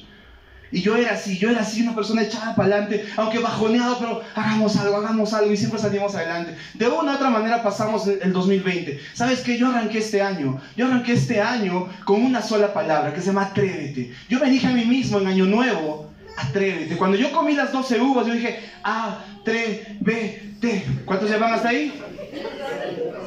Y 0.72 0.82
yo 0.82 0.96
era 0.96 1.14
así, 1.14 1.38
yo 1.38 1.50
era 1.50 1.62
así, 1.62 1.82
una 1.82 1.96
persona 1.96 2.24
echada 2.24 2.56
para 2.56 2.76
adelante, 2.76 3.06
aunque 3.18 3.40
bajoneado, 3.40 3.98
pero 4.00 4.22
hagamos 4.36 4.76
algo, 4.78 4.98
hagamos 4.98 5.34
algo 5.34 5.52
y 5.52 5.58
siempre 5.58 5.80
salimos 5.80 6.16
adelante. 6.16 6.56
De 6.74 6.88
una 6.88 7.14
u 7.14 7.16
otra 7.16 7.30
manera 7.30 7.64
pasamos 7.64 8.08
el 8.08 8.34
2020. 8.34 9.00
¿Sabes 9.14 9.42
qué? 9.42 9.58
Yo 9.58 9.70
arranqué 9.70 10.00
este 10.00 10.22
año, 10.22 10.60
yo 10.76 10.88
arranqué 10.88 11.14
este 11.14 11.42
año 11.42 11.88
con 12.04 12.24
una 12.24 12.42
sola 12.42 12.74
palabra 12.74 13.14
que 13.14 13.22
se 13.22 13.28
llama 13.28 13.44
atrévete. 13.44 14.14
Yo 14.30 14.40
me 14.40 14.50
dije 14.50 14.68
a 14.68 14.72
mí 14.72 14.86
mismo 14.86 15.20
en 15.20 15.28
Año 15.28 15.46
Nuevo, 15.46 16.12
atrévete. 16.38 16.98
Cuando 16.98 17.18
yo 17.18 17.32
comí 17.32 17.54
las 17.54 17.72
12 17.72 18.02
uvas, 18.02 18.28
yo 18.28 18.34
dije, 18.34 18.60
A-3-B-T. 18.84 20.86
¿Cuántos 21.06 21.30
ya 21.30 21.38
van 21.38 21.54
hasta 21.54 21.70
ahí? 21.70 21.94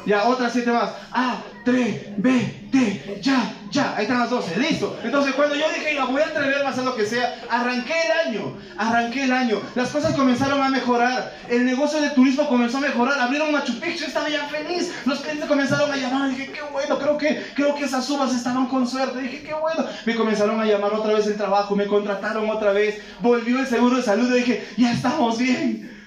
Ya, 0.05 0.27
otras 0.27 0.53
siete 0.53 0.71
más. 0.71 0.91
A, 1.11 1.41
3, 1.65 2.17
B, 2.17 2.67
T, 2.71 3.19
ya, 3.21 3.53
ya. 3.71 3.95
Ahí 3.95 4.03
están 4.03 4.19
las 4.19 4.29
12. 4.29 4.57
Listo. 4.57 4.97
Entonces, 5.03 5.33
cuando 5.33 5.55
yo 5.55 5.65
dije, 5.69 5.99
voy 5.99 6.21
a 6.21 6.25
atreverme 6.25 6.65
a 6.65 6.69
hacer 6.69 6.83
lo 6.83 6.95
que 6.95 7.05
sea, 7.05 7.35
arranqué 7.49 7.93
el 8.05 8.27
año. 8.27 8.57
Arranqué 8.77 9.23
el 9.23 9.31
año. 9.31 9.61
Las 9.75 9.89
cosas 9.89 10.15
comenzaron 10.15 10.61
a 10.61 10.69
mejorar. 10.69 11.33
El 11.49 11.65
negocio 11.65 12.01
de 12.01 12.09
turismo 12.11 12.47
comenzó 12.47 12.77
a 12.77 12.81
mejorar. 12.81 13.19
Abrieron 13.19 13.51
Machu 13.51 13.79
Picchu. 13.79 14.05
Estaba 14.05 14.29
ya 14.29 14.47
feliz. 14.47 14.93
Los 15.05 15.19
clientes 15.19 15.47
comenzaron 15.47 15.91
a 15.91 15.97
llamar. 15.97 16.29
Dije, 16.29 16.51
qué 16.51 16.61
bueno. 16.71 16.97
Creo 16.97 17.17
que, 17.17 17.43
creo 17.55 17.75
que 17.75 17.85
esas 17.85 18.09
uvas 18.09 18.33
estaban 18.33 18.67
con 18.67 18.87
suerte. 18.87 19.21
Dije, 19.21 19.43
qué 19.43 19.53
bueno. 19.53 19.85
Me 20.05 20.15
comenzaron 20.15 20.59
a 20.59 20.65
llamar 20.65 20.93
otra 20.93 21.13
vez 21.13 21.27
el 21.27 21.35
trabajo. 21.35 21.75
Me 21.75 21.87
contrataron 21.87 22.49
otra 22.49 22.71
vez. 22.71 23.01
Volvió 23.19 23.59
el 23.59 23.67
seguro 23.67 23.97
de 23.97 24.03
salud. 24.03 24.33
Dije, 24.33 24.67
ya 24.77 24.91
estamos 24.91 25.37
bien. 25.37 25.97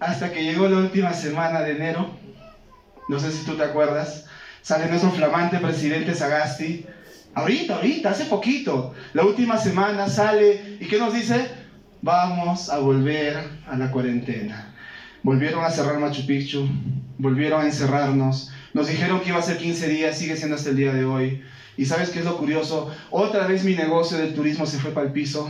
Hasta 0.00 0.32
que 0.32 0.42
llegó 0.42 0.68
la 0.68 0.78
última 0.78 1.12
semana 1.12 1.60
de 1.60 1.72
enero 1.72 2.22
no 3.08 3.18
sé 3.18 3.32
si 3.32 3.44
tú 3.44 3.56
te 3.56 3.64
acuerdas, 3.64 4.26
sale 4.62 4.86
nuestro 4.86 5.10
flamante 5.10 5.58
presidente 5.58 6.14
Sagasti, 6.14 6.86
ahorita, 7.34 7.76
ahorita, 7.76 8.10
hace 8.10 8.24
poquito, 8.26 8.94
la 9.14 9.24
última 9.24 9.58
semana 9.58 10.08
sale, 10.08 10.78
¿y 10.80 10.86
qué 10.86 10.98
nos 10.98 11.14
dice? 11.14 11.62
vamos 12.02 12.68
a 12.68 12.78
volver 12.78 13.36
a 13.66 13.76
la 13.76 13.90
cuarentena. 13.90 14.74
Volvieron 15.22 15.64
a 15.64 15.70
cerrar 15.70 15.98
Machu 15.98 16.26
Picchu, 16.26 16.68
volvieron 17.16 17.62
a 17.62 17.64
encerrarnos, 17.64 18.50
nos 18.74 18.88
dijeron 18.88 19.20
que 19.20 19.28
iba 19.28 19.38
a 19.38 19.42
ser 19.42 19.56
15 19.56 19.88
días, 19.88 20.18
sigue 20.18 20.36
siendo 20.36 20.56
hasta 20.56 20.70
el 20.70 20.76
día 20.76 20.92
de 20.92 21.04
hoy. 21.04 21.42
Y 21.76 21.86
sabes 21.86 22.10
qué 22.10 22.18
es 22.18 22.24
lo 22.24 22.36
curioso? 22.36 22.90
Otra 23.10 23.46
vez 23.46 23.64
mi 23.64 23.74
negocio 23.74 24.18
del 24.18 24.34
turismo 24.34 24.66
se 24.66 24.78
fue 24.78 24.90
para 24.90 25.06
el 25.06 25.12
piso. 25.12 25.48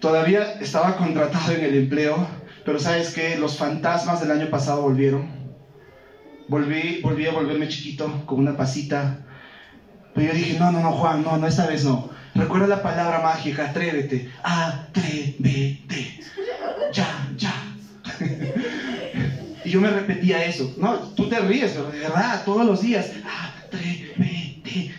Todavía 0.00 0.54
estaba 0.60 0.96
contratado 0.96 1.52
en 1.52 1.64
el 1.64 1.76
empleo, 1.76 2.26
pero 2.64 2.80
sabes 2.80 3.10
qué? 3.10 3.36
Los 3.36 3.58
fantasmas 3.58 4.20
del 4.20 4.30
año 4.30 4.48
pasado 4.48 4.82
volvieron. 4.82 5.28
Volví, 6.48 7.00
volví 7.02 7.26
a 7.26 7.32
volverme 7.32 7.68
chiquito 7.68 8.24
con 8.24 8.38
una 8.38 8.56
pasita. 8.56 9.20
Pero 10.14 10.32
yo 10.32 10.34
dije, 10.34 10.58
no, 10.58 10.70
no, 10.72 10.80
no, 10.80 10.92
Juan, 10.92 11.22
no, 11.22 11.36
no, 11.36 11.46
esta 11.46 11.66
vez 11.66 11.84
no. 11.84 12.10
Recuerda 12.34 12.66
la 12.66 12.82
palabra 12.82 13.20
mágica, 13.20 13.70
atrévete, 13.70 14.30
atrévete. 14.42 16.20
Ya, 16.92 17.28
ya. 17.36 17.54
y 19.64 19.70
yo 19.70 19.80
me 19.80 19.90
repetía 19.90 20.44
eso. 20.44 20.74
No, 20.76 20.98
tú 21.14 21.28
te 21.28 21.38
ríes, 21.40 21.74
de 21.74 21.98
verdad, 21.98 22.44
todos 22.44 22.64
los 22.64 22.80
días, 22.80 23.10
atrévete. 23.64 24.94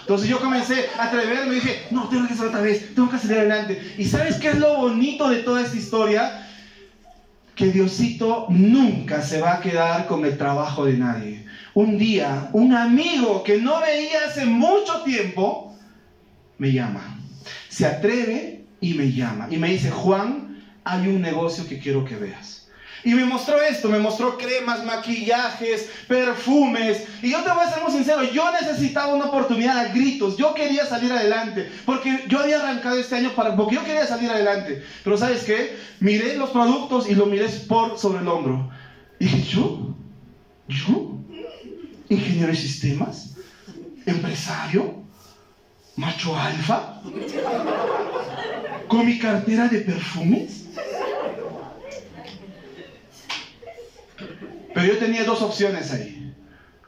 Entonces 0.00 0.28
yo 0.28 0.38
comencé 0.38 0.88
a 0.98 1.04
atreverme 1.04 1.52
y 1.52 1.54
dije, 1.56 1.86
no, 1.90 2.08
tengo 2.08 2.28
que 2.28 2.34
hacer 2.34 2.46
otra 2.46 2.60
vez, 2.60 2.94
tengo 2.94 3.10
que 3.10 3.18
salir 3.18 3.38
adelante. 3.38 3.94
¿Y 3.98 4.04
sabes 4.04 4.36
qué 4.36 4.50
es 4.50 4.58
lo 4.58 4.76
bonito 4.76 5.28
de 5.28 5.38
toda 5.38 5.62
esta 5.62 5.76
historia? 5.76 6.45
Que 7.56 7.72
Diosito 7.72 8.46
nunca 8.50 9.22
se 9.22 9.40
va 9.40 9.54
a 9.54 9.60
quedar 9.60 10.06
con 10.06 10.24
el 10.24 10.38
trabajo 10.38 10.84
de 10.84 10.96
nadie. 10.96 11.46
Un 11.74 11.98
día, 11.98 12.50
un 12.52 12.72
amigo 12.72 13.42
que 13.42 13.58
no 13.58 13.80
veía 13.80 14.26
hace 14.28 14.46
mucho 14.46 15.02
tiempo, 15.04 15.74
me 16.58 16.72
llama. 16.72 17.18
Se 17.68 17.84
atreve 17.86 18.64
y 18.80 18.94
me 18.94 19.10
llama. 19.10 19.48
Y 19.50 19.56
me 19.56 19.70
dice, 19.70 19.90
Juan, 19.90 20.62
hay 20.84 21.08
un 21.08 21.20
negocio 21.20 21.66
que 21.66 21.80
quiero 21.80 22.04
que 22.04 22.14
veas. 22.16 22.65
Y 23.06 23.14
me 23.14 23.24
mostró 23.24 23.62
esto, 23.62 23.88
me 23.88 24.00
mostró 24.00 24.36
cremas, 24.36 24.84
maquillajes, 24.84 25.88
perfumes. 26.08 27.04
Y 27.22 27.30
yo 27.30 27.40
te 27.44 27.50
voy 27.52 27.62
a 27.62 27.70
ser 27.70 27.80
muy 27.80 27.92
sincero, 27.92 28.24
yo 28.24 28.50
necesitaba 28.50 29.14
una 29.14 29.26
oportunidad 29.26 29.78
a 29.78 29.92
gritos. 29.92 30.36
Yo 30.36 30.52
quería 30.54 30.84
salir 30.86 31.12
adelante. 31.12 31.70
Porque 31.84 32.24
yo 32.26 32.40
había 32.40 32.58
arrancado 32.58 32.98
este 32.98 33.14
año 33.14 33.30
para, 33.36 33.54
porque 33.54 33.76
yo 33.76 33.84
quería 33.84 34.04
salir 34.08 34.28
adelante. 34.28 34.82
Pero 35.04 35.16
¿sabes 35.16 35.44
qué? 35.44 35.76
Miré 36.00 36.36
los 36.36 36.50
productos 36.50 37.08
y 37.08 37.14
lo 37.14 37.26
miré 37.26 37.48
por 37.68 37.96
sobre 37.96 38.22
el 38.22 38.26
hombro. 38.26 38.72
Y 39.20 39.26
dije, 39.26 39.54
¿yo? 39.54 39.94
¿Yo? 40.66 41.12
¿Ingeniero 42.08 42.48
de 42.48 42.56
sistemas? 42.56 43.36
¿Empresario? 44.04 44.96
¿Macho 45.94 46.36
alfa? 46.36 47.00
¿Con 48.88 49.06
mi 49.06 49.16
cartera 49.20 49.68
de 49.68 49.78
perfumes? 49.82 50.65
Yo 54.86 54.98
tenía 54.98 55.24
dos 55.24 55.42
opciones 55.42 55.90
ahí. 55.92 56.32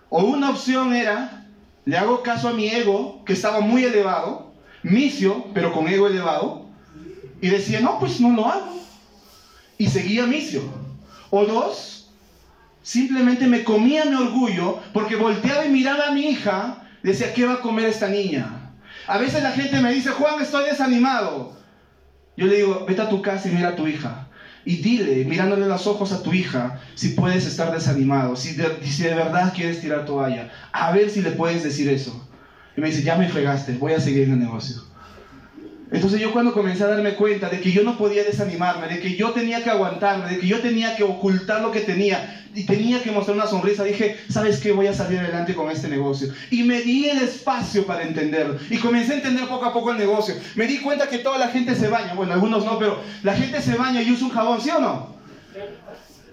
O 0.09 0.23
una 0.23 0.51
opción 0.51 0.95
era, 0.95 1.45
le 1.85 1.99
hago 1.99 2.23
caso 2.23 2.49
a 2.49 2.53
mi 2.53 2.69
ego, 2.69 3.25
que 3.25 3.33
estaba 3.33 3.59
muy 3.59 3.85
elevado, 3.85 4.53
misio, 4.85 5.47
pero 5.53 5.73
con 5.73 5.89
ego 5.89 6.07
elevado, 6.07 6.67
y 7.41 7.49
decía, 7.49 7.81
no, 7.81 7.99
pues 7.99 8.21
no 8.21 8.31
lo 8.31 8.47
hago. 8.47 8.81
Y 9.79 9.89
seguía 9.89 10.27
misio. 10.27 10.63
O 11.31 11.45
dos, 11.45 12.11
simplemente 12.83 13.49
me 13.49 13.65
comía 13.65 14.05
mi 14.05 14.15
orgullo 14.15 14.81
porque 14.93 15.17
volteaba 15.17 15.67
y 15.67 15.71
miraba 15.71 16.07
a 16.07 16.13
mi 16.13 16.27
hija, 16.27 16.85
decía, 17.03 17.35
¿qué 17.35 17.47
va 17.47 17.55
a 17.55 17.61
comer 17.61 17.87
esta 17.87 18.09
niña? 18.09 18.75
A 19.09 19.19
veces 19.19 19.43
la 19.43 19.51
gente 19.51 19.81
me 19.81 19.93
dice, 19.93 20.11
Juan, 20.11 20.41
estoy 20.41 20.67
desanimado. 20.67 21.57
Yo 22.37 22.47
le 22.47 22.59
digo, 22.59 22.85
vete 22.87 23.03
a 23.03 23.09
tu 23.09 23.21
casa 23.21 23.49
y 23.49 23.53
mira 23.53 23.71
a 23.71 23.77
tu 23.77 23.89
hija 23.89 24.28
y 24.69 24.77
dile, 24.83 25.25
mirándole 25.25 25.65
los 25.65 25.87
ojos 25.87 26.13
a 26.13 26.23
tu 26.23 26.35
hija, 26.35 26.79
si 26.95 27.09
puedes 27.11 27.47
estar 27.47 27.73
desanimado, 27.73 28.37
si 28.37 28.53
de, 28.53 28.85
si 28.85 29.03
de 29.03 29.15
verdad 29.15 29.55
quieres 29.57 29.81
tirar 29.81 30.05
toalla, 30.05 30.53
a 30.73 30.93
ver 30.93 31.09
si 31.09 31.23
le 31.23 31.31
puedes 31.31 31.65
decir 31.65 31.89
eso. 31.89 32.29
Y 32.77 32.83
me 32.83 32.89
dice, 32.89 33.03
ya 33.03 33.17
me 33.17 33.31
fregaste, 33.31 33.79
voy 33.79 33.95
a 33.95 34.01
seguir 34.01 34.25
en 34.25 34.33
el 34.33 34.41
negocio. 34.41 34.83
Entonces 35.91 36.21
yo 36.21 36.33
cuando 36.33 36.53
comencé 36.53 36.85
a 36.85 36.89
darme 36.89 37.15
cuenta 37.15 37.49
de 37.49 37.61
que 37.61 37.73
yo 37.73 37.83
no 37.83 37.97
podía 37.97 38.23
desanimarme, 38.23 38.89
de 38.89 39.01
que 39.01 39.17
yo 39.17 39.31
tenía 39.31 39.65
que 39.65 39.71
aguantarme, 39.71 40.29
de 40.29 40.39
que 40.39 40.47
yo 40.47 40.61
tenía 40.61 40.95
que 40.95 41.03
ocultar 41.03 41.63
lo 41.63 41.71
que 41.71 41.81
tenía 41.81 42.45
y 42.55 42.65
tenía 42.65 43.03
que 43.03 43.11
mostrar 43.11 43.37
una 43.37 43.47
sonrisa, 43.47 43.85
dije, 43.85 44.19
¿sabes 44.29 44.61
qué? 44.61 44.73
Voy 44.73 44.87
a 44.87 44.93
salir 44.93 45.19
adelante 45.21 45.55
con 45.55 45.71
este 45.71 45.89
negocio. 45.89 46.33
Y 46.51 46.63
me 46.65 46.83
di 46.83 47.09
el 47.09 47.23
espacio 47.23 47.87
para 47.87 48.03
entenderlo. 48.03 48.59
Y 48.69 48.79
comencé 48.79 49.13
a 49.13 49.17
entender 49.17 49.47
poco 49.47 49.65
a 49.65 49.73
poco 49.73 49.93
el 49.93 49.99
negocio. 49.99 50.35
Me 50.57 50.67
di 50.67 50.79
cuenta 50.79 51.09
que 51.09 51.19
toda 51.19 51.39
la 51.39 51.49
gente 51.49 51.75
se 51.75 51.89
baña. 51.89 52.15
Bueno, 52.15 52.35
algunos 52.35 52.65
no, 52.65 52.79
pero 52.79 53.01
la 53.23 53.35
gente 53.35 53.63
se 53.63 53.75
baña 53.75 54.03
y 54.03 54.11
usa 54.11 54.27
un 54.27 54.33
jabón, 54.33 54.61
¿sí 54.61 54.71
o 54.71 54.81
no? 54.81 55.17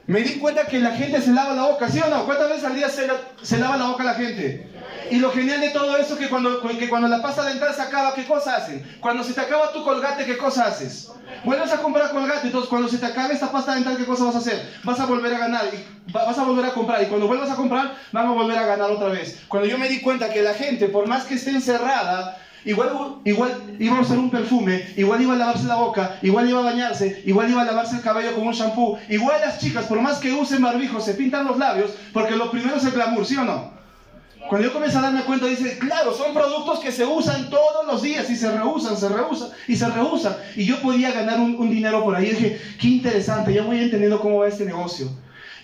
Me 0.07 0.21
di 0.21 0.33
cuenta 0.33 0.65
que 0.65 0.79
la 0.79 0.91
gente 0.91 1.21
se 1.21 1.31
lava 1.31 1.55
la 1.55 1.63
boca, 1.63 1.89
¿sí 1.89 1.99
o 1.99 2.09
no? 2.09 2.25
¿Cuántas 2.25 2.49
veces 2.49 2.63
al 2.65 2.75
día 2.75 2.89
se, 2.89 3.07
se 3.41 3.57
lava 3.57 3.77
la 3.77 3.87
boca 3.87 4.03
la 4.03 4.15
gente? 4.15 4.67
Y 5.11 5.17
lo 5.17 5.31
genial 5.31 5.61
de 5.61 5.69
todo 5.69 5.97
eso 5.97 6.13
es 6.13 6.19
que 6.19 6.29
cuando, 6.29 6.61
que 6.61 6.89
cuando 6.89 7.07
la 7.07 7.21
pasta 7.21 7.45
dental 7.45 7.73
se 7.73 7.81
acaba, 7.81 8.13
¿qué 8.13 8.25
cosa 8.25 8.55
hacen? 8.55 8.83
Cuando 8.99 9.23
se 9.23 9.33
te 9.33 9.41
acaba 9.41 9.71
tu 9.71 9.83
colgate, 9.83 10.25
¿qué 10.25 10.37
cosa 10.37 10.65
haces? 10.65 11.11
Vuelves 11.43 11.71
a 11.71 11.77
comprar 11.77 12.11
colgate, 12.11 12.47
entonces 12.47 12.69
cuando 12.69 12.87
se 12.87 12.97
te 12.97 13.05
acabe 13.05 13.33
esta 13.33 13.51
pasta 13.51 13.75
dental, 13.75 13.97
¿qué 13.97 14.05
cosa 14.05 14.25
vas 14.25 14.35
a 14.35 14.39
hacer? 14.39 14.73
Vas 14.83 14.99
a 14.99 15.05
volver 15.05 15.33
a 15.33 15.39
ganar, 15.39 15.65
y 15.71 16.11
vas 16.11 16.37
a 16.37 16.43
volver 16.43 16.65
a 16.65 16.73
comprar, 16.73 17.03
y 17.03 17.05
cuando 17.05 17.27
vuelvas 17.27 17.51
a 17.51 17.55
comprar, 17.55 17.95
van 18.11 18.25
a 18.25 18.31
volver 18.31 18.57
a 18.57 18.65
ganar 18.65 18.89
otra 18.89 19.09
vez. 19.09 19.43
Cuando 19.47 19.67
yo 19.67 19.77
me 19.77 19.89
di 19.89 20.01
cuenta 20.01 20.31
que 20.31 20.41
la 20.41 20.53
gente, 20.53 20.87
por 20.87 21.07
más 21.07 21.25
que 21.25 21.35
esté 21.35 21.51
encerrada, 21.51 22.37
Igual, 22.65 23.19
igual 23.25 23.75
iba 23.77 23.95
a 23.95 24.01
usar 24.01 24.17
un 24.17 24.31
perfume, 24.31 24.87
igual 24.97 25.21
iba 25.21 25.33
a 25.33 25.37
lavarse 25.37 25.67
la 25.67 25.75
boca, 25.75 26.17
igual 26.23 26.49
iba 26.49 26.61
a 26.61 26.63
bañarse, 26.63 27.21
igual 27.23 27.47
iba 27.47 27.61
a 27.61 27.65
lavarse 27.65 27.97
el 27.97 28.01
cabello 28.01 28.33
con 28.33 28.47
un 28.47 28.53
shampoo. 28.53 28.97
Igual 29.07 29.39
las 29.41 29.59
chicas, 29.59 29.85
por 29.85 30.01
más 30.01 30.17
que 30.17 30.33
usen 30.33 30.63
barbijo, 30.63 30.99
se 30.99 31.13
pintan 31.13 31.45
los 31.45 31.59
labios, 31.59 31.91
porque 32.11 32.35
lo 32.35 32.49
primero 32.49 32.77
es 32.77 32.83
el 32.83 32.91
glamour, 32.91 33.23
¿sí 33.23 33.37
o 33.37 33.43
no? 33.43 33.74
Cuando 34.49 34.67
yo 34.67 34.73
comencé 34.73 34.97
a 34.97 35.01
darme 35.01 35.23
cuenta, 35.23 35.47
dice, 35.47 35.77
claro, 35.79 36.13
son 36.13 36.33
productos 36.33 36.79
que 36.79 36.91
se 36.91 37.03
usan 37.03 37.49
todos 37.49 37.85
los 37.87 38.01
días 38.03 38.29
y 38.29 38.35
se 38.35 38.51
rehusan, 38.51 38.95
se 38.95 39.09
rehusan 39.09 39.49
y 39.67 39.75
se 39.75 39.89
rehusan. 39.89 40.35
Y 40.55 40.65
yo 40.65 40.79
podía 40.81 41.11
ganar 41.11 41.39
un, 41.39 41.69
dinero 41.69 42.03
por 42.03 42.15
ahí. 42.15 42.27
Y 42.27 42.31
dije, 42.31 42.61
qué 42.79 42.87
interesante, 42.87 43.53
ya 43.53 43.63
voy 43.63 43.79
entendiendo 43.79 44.19
cómo 44.19 44.39
va 44.39 44.47
este 44.47 44.65
negocio. 44.65 45.09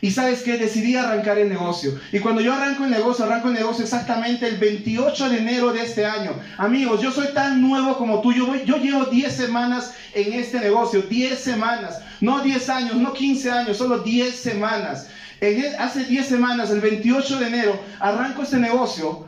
Y 0.04 0.10
sabes 0.10 0.42
qué, 0.42 0.58
decidí 0.58 0.96
arrancar 0.96 1.38
el 1.38 1.48
negocio. 1.48 1.92
Y 2.12 2.18
cuando 2.20 2.42
yo 2.42 2.54
arranco 2.54 2.84
el 2.86 2.90
negocio, 2.90 3.24
arranco 3.24 3.50
el 3.50 3.54
negocio 3.54 3.84
exactamente 3.84 4.48
el 4.48 4.58
28 4.58 5.30
de 5.30 5.38
enero 5.38 5.72
de 5.74 5.84
este 5.84 6.08
año. 6.08 6.32
Amigos, 6.58 7.02
yo 7.02 7.12
soy 7.12 7.28
tan 7.36 7.62
nuevo 7.62 7.96
como 7.98 8.20
tú. 8.22 8.34
Yo, 8.34 8.48
voy, 8.48 8.64
yo 8.66 8.78
llevo 8.78 9.06
10 9.06 9.32
semanas 9.32 9.94
en 10.16 10.34
este 10.34 10.60
negocio, 10.60 11.04
10 11.04 11.38
semanas. 11.38 12.00
No 12.20 12.40
10 12.40 12.70
años, 12.70 12.96
no 12.96 13.14
15 13.14 13.52
años, 13.52 13.78
solo 13.78 14.00
10 14.00 14.36
semanas 14.36 15.08
hace 15.80 16.06
10 16.06 16.28
semanas, 16.28 16.70
el 16.70 16.82
28 16.82 17.40
de 17.40 17.48
enero, 17.48 17.80
arranco 18.00 18.44
este 18.44 18.58
negocio, 18.58 19.28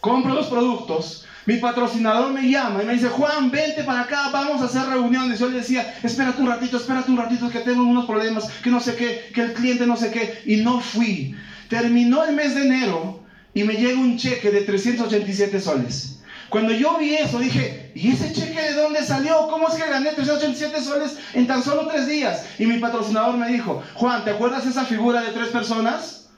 compro 0.00 0.34
los 0.34 0.46
productos, 0.46 1.26
mi 1.46 1.58
patrocinador 1.58 2.32
me 2.32 2.48
llama 2.48 2.82
y 2.82 2.86
me 2.86 2.94
dice, 2.94 3.08
Juan, 3.08 3.52
vente 3.52 3.84
para 3.84 4.00
acá, 4.00 4.30
vamos 4.32 4.60
a 4.60 4.64
hacer 4.64 4.84
reuniones. 4.86 5.38
Yo 5.38 5.48
le 5.48 5.58
decía, 5.58 5.94
espérate 6.02 6.42
un 6.42 6.48
ratito, 6.48 6.76
espérate 6.76 7.08
un 7.08 7.16
ratito, 7.16 7.48
que 7.48 7.60
tengo 7.60 7.84
unos 7.84 8.06
problemas, 8.06 8.50
que 8.64 8.70
no 8.70 8.80
sé 8.80 8.96
qué, 8.96 9.30
que 9.32 9.42
el 9.42 9.52
cliente 9.52 9.86
no 9.86 9.96
sé 9.96 10.10
qué. 10.10 10.42
Y 10.44 10.56
no 10.56 10.80
fui. 10.80 11.36
Terminó 11.68 12.24
el 12.24 12.34
mes 12.34 12.56
de 12.56 12.62
enero 12.62 13.20
y 13.54 13.62
me 13.62 13.74
llega 13.74 14.00
un 14.00 14.18
cheque 14.18 14.50
de 14.50 14.62
387 14.62 15.60
soles. 15.60 16.15
Cuando 16.48 16.72
yo 16.72 16.98
vi 16.98 17.14
eso, 17.14 17.38
dije, 17.38 17.90
¿y 17.94 18.12
ese 18.12 18.32
cheque 18.32 18.60
de 18.60 18.74
dónde 18.74 19.02
salió? 19.02 19.48
¿Cómo 19.48 19.68
es 19.68 19.74
que 19.74 19.88
gané 19.88 20.12
387 20.12 20.80
soles 20.80 21.18
en 21.34 21.46
tan 21.46 21.62
solo 21.62 21.88
tres 21.88 22.06
días? 22.06 22.44
Y 22.58 22.66
mi 22.66 22.78
patrocinador 22.78 23.36
me 23.36 23.48
dijo, 23.48 23.82
Juan, 23.94 24.24
¿te 24.24 24.30
acuerdas 24.30 24.64
esa 24.66 24.84
figura 24.84 25.22
de 25.22 25.32
tres 25.32 25.48
personas? 25.48 26.28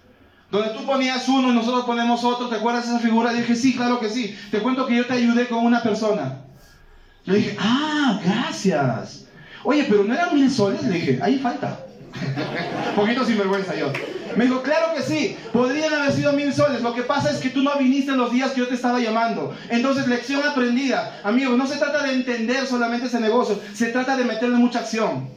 Donde 0.50 0.70
tú 0.70 0.86
ponías 0.86 1.28
uno 1.28 1.50
y 1.50 1.54
nosotros 1.54 1.84
ponemos 1.84 2.24
otro, 2.24 2.48
¿te 2.48 2.56
acuerdas 2.56 2.86
esa 2.86 3.00
figura? 3.00 3.34
Y 3.34 3.38
dije, 3.38 3.54
sí, 3.54 3.76
claro 3.76 4.00
que 4.00 4.08
sí. 4.08 4.36
Te 4.50 4.60
cuento 4.60 4.86
que 4.86 4.96
yo 4.96 5.06
te 5.06 5.12
ayudé 5.12 5.46
con 5.46 5.64
una 5.64 5.82
persona. 5.82 6.38
Le 7.26 7.36
dije, 7.36 7.56
ah, 7.60 8.18
gracias. 8.24 9.26
Oye, 9.62 9.84
pero 9.88 10.04
no 10.04 10.14
eran 10.14 10.34
mil 10.34 10.50
soles. 10.50 10.82
Le 10.84 10.94
dije, 10.94 11.18
ahí 11.22 11.38
falta. 11.38 11.80
Poquito 12.96 13.26
sinvergüenza 13.26 13.76
yo. 13.76 13.92
Me 14.38 14.44
dijo, 14.44 14.62
claro 14.62 14.94
que 14.94 15.02
sí, 15.02 15.36
podrían 15.52 15.92
haber 15.92 16.12
sido 16.12 16.32
mil 16.32 16.54
soles. 16.54 16.80
Lo 16.80 16.94
que 16.94 17.02
pasa 17.02 17.32
es 17.32 17.38
que 17.38 17.50
tú 17.50 17.60
no 17.60 17.76
viniste 17.76 18.12
en 18.12 18.18
los 18.18 18.30
días 18.30 18.52
que 18.52 18.60
yo 18.60 18.68
te 18.68 18.76
estaba 18.76 19.00
llamando. 19.00 19.52
Entonces, 19.68 20.06
lección 20.06 20.46
aprendida. 20.46 21.20
Amigos, 21.24 21.58
no 21.58 21.66
se 21.66 21.76
trata 21.76 22.04
de 22.04 22.12
entender 22.12 22.64
solamente 22.64 23.08
ese 23.08 23.18
negocio, 23.18 23.60
se 23.74 23.86
trata 23.86 24.16
de 24.16 24.22
meterle 24.22 24.56
mucha 24.56 24.78
acción. 24.78 25.28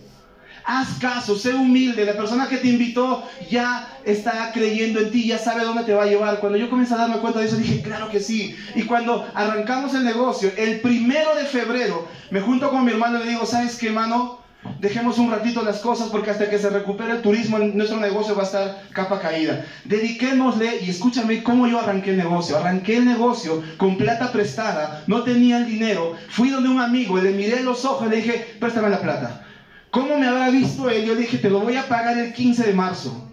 Haz 0.65 0.99
caso, 0.99 1.35
sé 1.35 1.55
humilde. 1.55 2.05
La 2.05 2.13
persona 2.13 2.47
que 2.47 2.57
te 2.57 2.67
invitó 2.67 3.23
ya 3.49 3.89
está 4.05 4.51
creyendo 4.53 4.99
en 4.99 5.09
ti, 5.09 5.25
ya 5.25 5.39
sabe 5.39 5.63
dónde 5.63 5.83
te 5.83 5.95
va 5.95 6.03
a 6.03 6.05
llevar. 6.05 6.39
Cuando 6.39 6.59
yo 6.59 6.69
comencé 6.69 6.93
a 6.93 6.97
darme 6.97 7.17
cuenta 7.17 7.39
de 7.39 7.47
eso, 7.47 7.55
dije, 7.55 7.81
claro 7.81 8.07
que 8.11 8.19
sí. 8.19 8.55
Y 8.75 8.83
cuando 8.83 9.27
arrancamos 9.33 9.95
el 9.95 10.03
negocio, 10.03 10.51
el 10.55 10.79
primero 10.79 11.33
de 11.33 11.45
febrero, 11.45 12.07
me 12.29 12.39
junto 12.39 12.69
con 12.69 12.85
mi 12.85 12.91
hermano 12.91 13.19
y 13.19 13.23
le 13.23 13.31
digo, 13.31 13.47
¿sabes 13.47 13.79
qué, 13.79 13.87
hermano? 13.87 14.40
Dejemos 14.79 15.17
un 15.17 15.31
ratito 15.31 15.63
las 15.63 15.79
cosas 15.79 16.09
porque 16.09 16.29
hasta 16.29 16.49
que 16.49 16.59
se 16.59 16.69
recupere 16.69 17.13
el 17.13 17.21
turismo, 17.21 17.57
nuestro 17.57 17.99
negocio 17.99 18.35
va 18.35 18.43
a 18.43 18.45
estar 18.45 18.83
capa 18.93 19.19
caída. 19.19 19.65
Dediquémosle, 19.85 20.81
y 20.83 20.89
escúchame 20.89 21.41
cómo 21.41 21.67
yo 21.67 21.79
arranqué 21.79 22.11
el 22.11 22.17
negocio. 22.17 22.57
Arranqué 22.57 22.97
el 22.97 23.05
negocio 23.05 23.63
con 23.77 23.97
plata 23.97 24.31
prestada, 24.31 25.03
no 25.07 25.23
tenía 25.23 25.57
el 25.57 25.65
dinero. 25.65 26.15
Fui 26.29 26.49
donde 26.49 26.69
un 26.69 26.79
amigo, 26.79 27.17
le 27.17 27.31
miré 27.31 27.63
los 27.63 27.85
ojos 27.85 28.09
le 28.09 28.17
dije, 28.17 28.55
préstame 28.59 28.89
la 28.89 29.01
plata. 29.01 29.45
¿Cómo 29.89 30.17
me 30.17 30.27
habrá 30.27 30.51
visto 30.51 30.89
él? 30.89 31.05
Yo 31.05 31.15
le 31.15 31.21
dije, 31.21 31.37
te 31.39 31.49
lo 31.49 31.59
voy 31.59 31.75
a 31.75 31.87
pagar 31.87 32.17
el 32.17 32.31
15 32.31 32.63
de 32.63 32.73
marzo. 32.73 33.29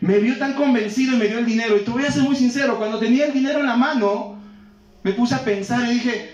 Me 0.00 0.18
vio 0.18 0.36
tan 0.38 0.54
convencido 0.54 1.14
y 1.14 1.18
me 1.18 1.28
dio 1.28 1.38
el 1.38 1.46
dinero. 1.46 1.76
Y 1.76 1.80
te 1.80 1.90
voy 1.90 2.04
a 2.04 2.10
ser 2.10 2.24
muy 2.24 2.36
sincero, 2.36 2.78
cuando 2.78 2.98
tenía 2.98 3.26
el 3.26 3.32
dinero 3.32 3.60
en 3.60 3.66
la 3.66 3.76
mano, 3.76 4.38
me 5.04 5.12
puse 5.12 5.34
a 5.34 5.44
pensar 5.44 5.84
y 5.88 5.94
dije, 5.94 6.30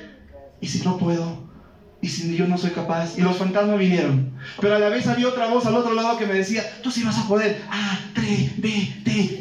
¿y 0.61 0.67
si 0.67 0.83
no 0.83 0.97
puedo? 0.97 1.40
Y 2.03 2.09
si 2.09 2.35
yo 2.37 2.47
no 2.47 2.57
soy 2.57 2.71
capaz, 2.71 3.19
y 3.19 3.21
los 3.21 3.37
fantasmas 3.37 3.79
vinieron. 3.79 4.33
Pero 4.61 4.77
a 4.77 4.79
la 4.79 4.89
vez 4.89 5.07
había 5.07 5.29
otra 5.29 5.49
voz 5.49 5.67
al 5.67 5.77
otro 5.77 5.95
lado 5.95 6.17
que 6.17 6.27
me 6.27 6.35
decía, 6.35 6.65
tú 6.83 6.91
sí 6.91 7.03
vas 7.03 7.19
a 7.19 7.29
poder, 7.29 7.61
A, 7.71 7.99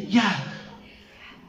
ya. 0.08 0.44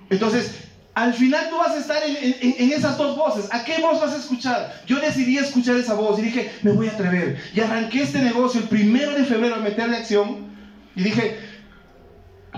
Entonces, 0.09 0.61
al 0.93 1.13
final 1.13 1.49
tú 1.49 1.57
vas 1.57 1.71
a 1.71 1.79
estar 1.79 2.01
en, 2.03 2.35
en, 2.41 2.71
esas 2.71 2.97
dos 2.97 3.17
voces. 3.17 3.47
¿A 3.51 3.63
qué 3.63 3.81
voz 3.81 4.01
vas 4.01 4.13
a 4.13 4.17
escuchar? 4.17 4.81
Yo 4.85 4.99
decidí 4.99 5.37
escuchar 5.37 5.77
esa 5.77 5.93
voz 5.93 6.19
y 6.19 6.23
dije, 6.23 6.51
me 6.63 6.71
voy 6.71 6.87
a 6.87 6.91
atrever. 6.91 7.41
Y 7.53 7.59
arranqué 7.61 8.03
este 8.03 8.19
negocio 8.19 8.61
el 8.61 8.67
primero 8.67 9.13
de 9.13 9.25
febrero 9.25 9.55
a 9.55 9.59
meterle 9.59 9.97
acción 9.97 10.51
y 10.95 11.03
dije, 11.03 11.39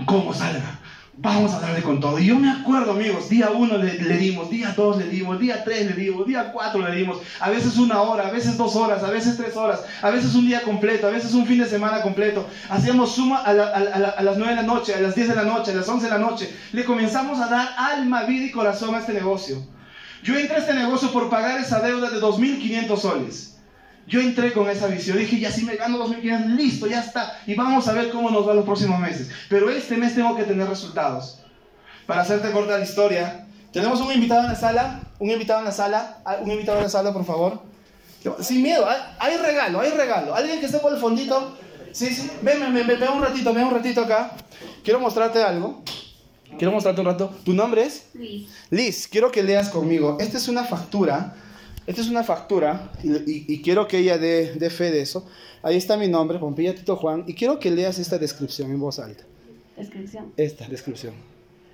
¿cómo 0.06 0.34
salga? 0.34 0.80
Vamos 1.16 1.52
a 1.52 1.60
darle 1.60 1.80
con 1.82 2.00
todo. 2.00 2.18
Y 2.18 2.26
yo 2.26 2.38
me 2.38 2.50
acuerdo, 2.50 2.90
amigos, 2.90 3.28
día 3.28 3.50
uno 3.50 3.78
le, 3.78 4.16
dimos, 4.16 4.50
día 4.50 4.74
dos 4.76 4.98
le 4.98 5.06
dimos, 5.06 5.38
día 5.38 5.62
tres 5.62 5.86
le 5.86 5.92
dimos, 5.92 6.26
día 6.26 6.50
cuatro 6.52 6.86
le 6.86 6.96
dimos, 6.96 7.18
a 7.38 7.50
veces 7.50 7.76
una 7.76 8.02
hora, 8.02 8.26
a 8.26 8.30
veces 8.32 8.58
dos 8.58 8.74
horas, 8.74 9.02
a 9.04 9.10
veces 9.10 9.36
tres 9.36 9.56
horas, 9.56 9.84
a 10.02 10.10
veces 10.10 10.34
un 10.34 10.46
día 10.46 10.62
completo, 10.62 11.06
a 11.06 11.10
veces 11.10 11.32
un 11.32 11.46
fin 11.46 11.58
de 11.58 11.66
semana 11.66 12.02
completo. 12.02 12.46
Hacíamos 12.68 13.12
suma 13.12 13.42
a, 13.42 13.54
las 13.54 14.36
nueve 14.36 14.56
de 14.56 14.62
la 14.62 14.62
noche, 14.64 14.92
a 14.92 15.00
las 15.00 15.14
diez 15.14 15.28
de 15.28 15.36
la 15.36 15.44
noche, 15.44 15.70
a 15.70 15.74
las 15.76 15.88
once 15.88 16.06
de 16.06 16.12
la 16.12 16.18
noche. 16.18 16.52
Le 16.72 16.84
comenzamos 16.84 17.38
a 17.38 17.46
dar 17.46 17.68
alma, 17.78 18.24
vida 18.24 18.46
y 18.46 18.50
corazón 18.50 18.94
a 18.96 18.98
este 18.98 19.12
negocio. 19.12 19.64
Yo 20.24 20.36
entré 20.36 20.56
a 20.56 20.60
este 20.60 20.74
negocio 20.74 21.12
por 21.12 21.30
pagar 21.30 21.60
esa 21.60 21.80
deuda 21.80 22.10
de 22.10 22.20
2.500 22.20 22.98
soles. 22.98 23.53
Yo 24.06 24.20
entré 24.20 24.52
con 24.52 24.68
esa 24.68 24.86
visión, 24.86 25.16
dije, 25.16 25.40
ya 25.40 25.50
si 25.50 25.64
me 25.64 25.76
gano 25.76 25.98
2.500, 26.06 26.56
listo, 26.56 26.86
ya 26.86 27.00
está. 27.00 27.40
Y 27.46 27.54
vamos 27.54 27.88
a 27.88 27.92
ver 27.92 28.10
cómo 28.10 28.30
nos 28.30 28.46
va 28.46 28.54
los 28.54 28.64
próximos 28.64 29.00
meses. 29.00 29.30
Pero 29.48 29.70
este 29.70 29.96
mes 29.96 30.14
tengo 30.14 30.36
que 30.36 30.44
tener 30.44 30.68
resultados. 30.68 31.40
Para 32.06 32.20
hacerte 32.20 32.50
corta 32.50 32.76
la 32.76 32.84
historia, 32.84 33.46
tenemos 33.72 34.00
un 34.00 34.12
invitado 34.12 34.42
en 34.42 34.48
la 34.48 34.56
sala, 34.56 35.00
un 35.18 35.30
invitado 35.30 35.60
en 35.60 35.64
la 35.64 35.72
sala, 35.72 36.18
ah, 36.24 36.36
un 36.40 36.50
invitado 36.50 36.78
en 36.78 36.84
la 36.84 36.90
sala, 36.90 37.12
por 37.12 37.24
favor. 37.24 37.62
Sin 38.40 38.62
miedo, 38.62 38.86
hay 39.18 39.36
regalo, 39.36 39.80
hay 39.80 39.90
regalo. 39.90 40.34
Alguien 40.34 40.60
que 40.60 40.66
esté 40.66 40.78
por 40.78 40.92
el 40.92 40.98
fondito. 40.98 41.56
Sí, 41.92 42.08
sí, 42.14 42.30
ven, 42.42 42.60
ven, 42.60 42.86
ven, 42.86 42.86
ven 42.86 43.08
un 43.10 43.22
ratito, 43.22 43.52
ven 43.52 43.64
un 43.64 43.74
ratito 43.74 44.02
acá. 44.02 44.32
Quiero 44.82 45.00
mostrarte 45.00 45.42
algo. 45.42 45.82
Quiero 46.58 46.72
mostrarte 46.72 47.00
un 47.00 47.06
rato. 47.06 47.34
¿Tu 47.44 47.52
nombre 47.52 47.84
es? 47.84 48.06
Liz. 48.14 48.48
Liz, 48.70 49.08
quiero 49.08 49.30
que 49.30 49.42
leas 49.42 49.68
conmigo. 49.68 50.18
Esta 50.20 50.38
es 50.38 50.48
una 50.48 50.64
factura 50.64 51.34
esta 51.86 52.00
es 52.00 52.08
una 52.08 52.24
factura 52.24 52.90
y, 53.02 53.60
quiero 53.62 53.86
que 53.86 53.98
ella 53.98 54.16
dé, 54.16 54.70
fe 54.70 54.90
de 54.90 55.02
eso. 55.02 55.26
Ahí 55.62 55.76
está 55.76 55.96
mi 55.96 56.08
nombre, 56.08 56.38
Pompeya 56.38 56.74
Tito 56.74 56.96
Juan, 56.96 57.24
y 57.26 57.34
quiero 57.34 57.58
que 57.58 57.70
leas 57.70 57.98
esta 57.98 58.18
descripción 58.18 58.70
en 58.70 58.80
voz 58.80 58.98
alta. 58.98 59.24
Descripción. 59.76 60.32
Esta 60.36 60.66
descripción. 60.68 61.14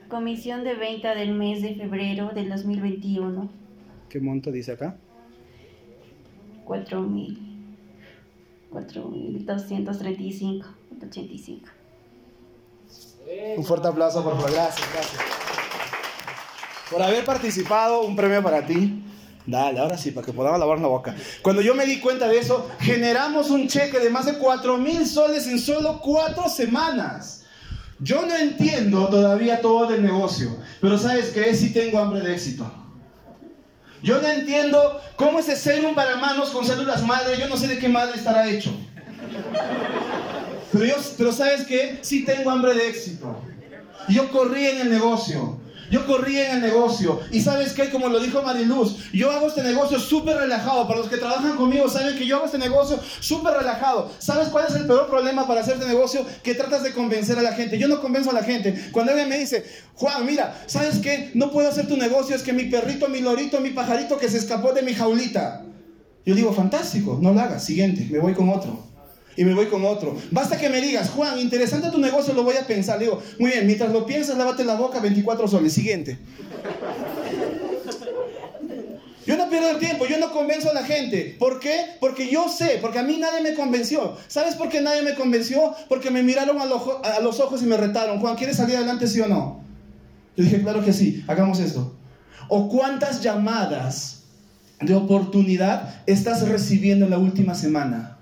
Comisión 0.09 0.65
de 0.65 0.75
venta 0.75 1.15
del 1.15 1.33
mes 1.33 1.63
de 1.63 1.77
febrero 1.77 2.31
del 2.35 2.49
2021. 2.49 3.49
¿Qué 4.09 4.21
monto 4.21 4.51
dice 4.51 4.73
acá? 4.73 4.97
4.000. 6.67 7.39
4.235.85. 8.73 11.63
Un 13.57 13.65
fuerte 13.65 13.87
aplauso, 13.87 14.25
por 14.25 14.35
favor. 14.35 14.51
Gracias, 14.51 14.93
gracias. 14.93 15.23
Por 16.91 17.01
haber 17.01 17.25
participado, 17.25 18.03
un 18.03 18.17
premio 18.17 18.43
para 18.43 18.67
ti. 18.67 19.05
Dale, 19.51 19.81
ahora 19.81 19.99
sí, 19.99 20.13
para 20.13 20.25
que 20.25 20.33
podamos 20.33 20.61
lavar 20.61 20.79
la 20.79 20.87
boca. 20.87 21.13
Cuando 21.43 21.61
yo 21.61 21.75
me 21.75 21.85
di 21.85 21.99
cuenta 21.99 22.29
de 22.29 22.39
eso, 22.39 22.71
generamos 22.79 23.51
un 23.51 23.67
cheque 23.67 23.99
de 23.99 24.09
más 24.09 24.27
de 24.27 24.35
4 24.35 24.79
mil 24.79 25.05
soles 25.05 25.49
en 25.49 25.59
solo 25.59 26.01
cuatro 26.01 26.49
semanas. 26.49 27.43
Yo 27.99 28.25
no 28.25 28.37
entiendo 28.37 29.09
todavía 29.09 29.61
todo 29.61 29.87
del 29.87 30.05
negocio, 30.05 30.57
pero 30.81 30.97
¿sabes 30.97 31.31
qué? 31.31 31.53
Sí 31.57 31.73
tengo 31.73 31.99
hambre 31.99 32.21
de 32.21 32.33
éxito. 32.33 32.73
Yo 34.05 34.23
no 34.23 34.29
entiendo 34.29 35.01
cómo 35.17 35.41
ese 35.41 35.57
serum 35.57 35.97
para 35.97 36.17
manos 36.17 36.51
con 36.51 36.65
células 36.65 37.05
madre, 37.05 37.37
yo 37.37 37.49
no 37.49 37.57
sé 37.57 37.67
de 37.67 37.79
qué 37.79 37.89
madre 37.89 38.17
estará 38.17 38.49
hecho. 38.49 38.73
Pero, 40.73 40.85
yo, 40.85 40.95
pero 41.19 41.33
¿sabes 41.33 41.67
qué? 41.67 41.99
Sí 42.03 42.25
tengo 42.25 42.53
hambre 42.53 42.73
de 42.75 42.89
éxito. 42.89 43.37
Yo 44.09 44.31
corrí 44.31 44.67
en 44.67 44.83
el 44.83 44.91
negocio. 44.91 45.59
Yo 45.91 46.07
corría 46.07 46.51
en 46.51 46.57
el 46.57 46.63
negocio. 46.63 47.21
Y 47.33 47.41
sabes 47.41 47.73
qué, 47.73 47.91
como 47.91 48.09
lo 48.09 48.21
dijo 48.21 48.43
Mariluz, 48.43 49.11
yo 49.13 49.31
hago 49.31 49.49
este 49.49 49.63
negocio 49.63 49.99
súper 49.99 50.37
relajado. 50.37 50.87
Para 50.87 51.01
los 51.01 51.09
que 51.09 51.17
trabajan 51.17 51.57
conmigo 51.57 51.89
saben 51.89 52.17
que 52.17 52.27
yo 52.27 52.37
hago 52.37 52.47
este 52.47 52.59
negocio 52.59 52.99
súper 53.19 53.55
relajado. 53.55 54.11
¿Sabes 54.19 54.49
cuál 54.49 54.67
es 54.69 54.75
el 54.77 54.87
peor 54.87 55.09
problema 55.09 55.47
para 55.49 55.63
hacer 55.63 55.75
este 55.75 55.87
negocio? 55.87 56.25
Que 56.43 56.55
tratas 56.55 56.85
de 56.85 56.93
convencer 56.93 57.39
a 57.39 57.43
la 57.43 57.53
gente. 57.53 57.79
Yo 57.79 57.89
no 57.89 58.01
convenzo 58.01 58.31
a 58.31 58.35
la 58.35 58.45
gente. 58.45 58.91
Cuando 58.93 59.11
alguien 59.13 59.29
me 59.29 59.39
dice, 59.39 59.65
Juan, 59.95 60.25
mira, 60.25 60.63
¿sabes 60.67 60.99
qué? 60.99 61.33
No 61.35 61.51
puedo 61.51 61.69
hacer 61.69 61.89
tu 61.89 61.97
negocio. 61.97 62.37
Es 62.37 62.43
que 62.43 62.53
mi 62.53 62.65
perrito, 62.65 63.09
mi 63.09 63.21
lorito, 63.21 63.61
mi 63.61 63.71
pajarito 63.71 64.17
que 64.17 64.29
se 64.29 64.39
escapó 64.39 64.73
de 64.73 64.83
mi 64.83 64.95
jaulita. 64.95 65.65
Yo 66.25 66.35
digo, 66.35 66.53
fantástico, 66.53 67.19
no 67.21 67.33
lo 67.33 67.41
hagas. 67.41 67.65
Siguiente, 67.65 68.07
me 68.11 68.21
voy 68.21 68.35
con 68.35 68.49
otro 68.49 68.90
y 69.37 69.45
me 69.45 69.55
voy 69.55 69.67
con 69.67 69.85
otro. 69.85 70.17
Basta 70.31 70.59
que 70.59 70.69
me 70.69 70.81
digas, 70.81 71.11
Juan, 71.11 71.39
interesante 71.39 71.91
tu 71.91 71.99
negocio, 71.99 72.35
lo 72.35 72.43
voy 72.43 72.57
a 72.57 72.67
pensar. 72.67 72.99
Le 72.99 73.07
digo, 73.07 73.23
muy 73.39 73.51
bien, 73.51 73.67
mientras 73.67 73.93
lo 73.93 74.07
piensas, 74.07 74.37
lávate 74.37 74.65
la 74.65 74.75
boca 74.75 75.01
24 75.01 75.49
soles. 75.49 75.73
Siguiente. 75.73 76.19
Yo 79.27 79.37
no 79.37 79.49
pierdo 79.49 79.71
el 79.71 79.79
tiempo, 79.79 80.07
yo 80.07 80.19
no 80.19 80.33
convenzo 80.33 80.71
a 80.71 80.75
la 80.75 80.83
gente. 80.83 81.37
¿Por 81.39 81.61
qué? 81.61 81.85
Porque 82.01 82.29
yo 82.29 82.49
sé, 82.49 82.79
porque 82.81 82.99
a 82.99 83.03
mí 83.03 83.17
nadie 83.19 83.43
me 83.43 83.55
convenció. 83.55 84.17
¿Sabes 84.27 84.57
por 84.57 84.69
qué 84.69 84.81
nadie 84.81 85.03
me 85.03 85.15
convenció? 85.15 85.75
Porque 85.89 86.11
me 86.11 86.23
miraron 86.23 86.59
a, 86.61 86.67
los 87.21 87.39
ojos 87.39 87.63
y 87.63 87.67
me 87.67 87.77
retaron. 87.77 88.19
Juan, 88.19 88.35
¿quieres 88.35 88.57
salir 88.57 88.77
adelante, 88.77 89.07
sí 89.07 89.21
o 89.21 89.29
no? 89.29 89.61
Yo 90.37 90.45
dije, 90.45 90.63
claro 90.63 90.85
que 90.85 90.93
sí, 90.93 91.23
hagamos 91.29 91.61
esto. 91.61 91.95
¿O 92.49 92.69
cuántas 92.69 93.23
llamadas 93.23 94.25
de 94.81 94.95
oportunidad 94.95 96.03
estás 96.07 96.49
recibiendo 96.49 97.05
en 97.05 97.13
la 97.13 97.19
última 97.19 97.55
semana? 97.55 98.19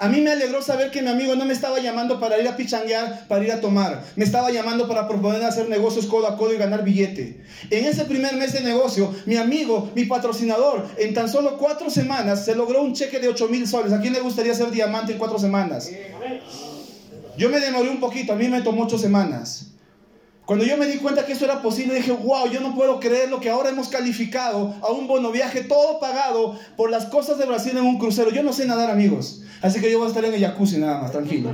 A 0.00 0.08
mí 0.08 0.20
me 0.20 0.30
alegró 0.30 0.62
saber 0.62 0.90
que 0.90 1.02
mi 1.02 1.08
amigo 1.08 1.34
no 1.34 1.44
me 1.44 1.52
estaba 1.52 1.80
llamando 1.80 2.20
para 2.20 2.38
ir 2.40 2.46
a 2.46 2.56
pichanguear, 2.56 3.26
para 3.26 3.44
ir 3.44 3.50
a 3.50 3.60
tomar. 3.60 4.04
Me 4.14 4.24
estaba 4.24 4.50
llamando 4.50 4.86
para 4.86 5.08
proponer 5.08 5.42
hacer 5.42 5.68
negocios 5.68 6.06
codo 6.06 6.28
a 6.28 6.36
codo 6.36 6.54
y 6.54 6.56
ganar 6.56 6.84
billete. 6.84 7.40
En 7.70 7.84
ese 7.84 8.04
primer 8.04 8.36
mes 8.36 8.52
de 8.52 8.60
negocio, 8.60 9.12
mi 9.26 9.36
amigo, 9.36 9.90
mi 9.94 10.04
patrocinador, 10.04 10.86
en 10.98 11.14
tan 11.14 11.28
solo 11.28 11.58
cuatro 11.58 11.90
semanas 11.90 12.44
se 12.44 12.54
logró 12.54 12.82
un 12.82 12.94
cheque 12.94 13.18
de 13.18 13.28
8 13.28 13.48
mil 13.48 13.66
soles. 13.66 13.92
¿A 13.92 14.00
quién 14.00 14.12
le 14.12 14.20
gustaría 14.20 14.54
ser 14.54 14.70
diamante 14.70 15.12
en 15.12 15.18
cuatro 15.18 15.38
semanas? 15.38 15.90
Yo 17.36 17.48
me 17.48 17.60
demoré 17.60 17.88
un 17.88 18.00
poquito, 18.00 18.32
a 18.32 18.36
mí 18.36 18.48
me 18.48 18.62
tomó 18.62 18.84
ocho 18.84 18.98
semanas. 18.98 19.66
Cuando 20.48 20.64
yo 20.64 20.78
me 20.78 20.86
di 20.86 20.96
cuenta 20.96 21.26
que 21.26 21.34
eso 21.34 21.44
era 21.44 21.60
posible, 21.60 21.94
dije, 21.94 22.10
wow, 22.10 22.48
yo 22.50 22.60
no 22.60 22.74
puedo 22.74 22.98
creer 23.00 23.28
lo 23.28 23.38
que 23.38 23.50
ahora 23.50 23.68
hemos 23.68 23.88
calificado 23.88 24.74
a 24.80 24.90
un 24.90 25.06
bono 25.06 25.30
viaje 25.30 25.60
todo 25.60 26.00
pagado 26.00 26.58
por 26.74 26.90
las 26.90 27.04
costas 27.04 27.36
de 27.36 27.44
Brasil 27.44 27.76
en 27.76 27.84
un 27.84 27.98
crucero. 27.98 28.30
Yo 28.30 28.42
no 28.42 28.54
sé 28.54 28.64
nadar, 28.64 28.90
amigos. 28.90 29.42
Así 29.60 29.80
que 29.80 29.90
yo 29.90 29.98
voy 29.98 30.06
a 30.06 30.08
estar 30.08 30.24
en 30.24 30.32
el 30.32 30.40
jacuzzi 30.40 30.78
nada 30.78 31.02
más, 31.02 31.10
tranquilo. 31.10 31.50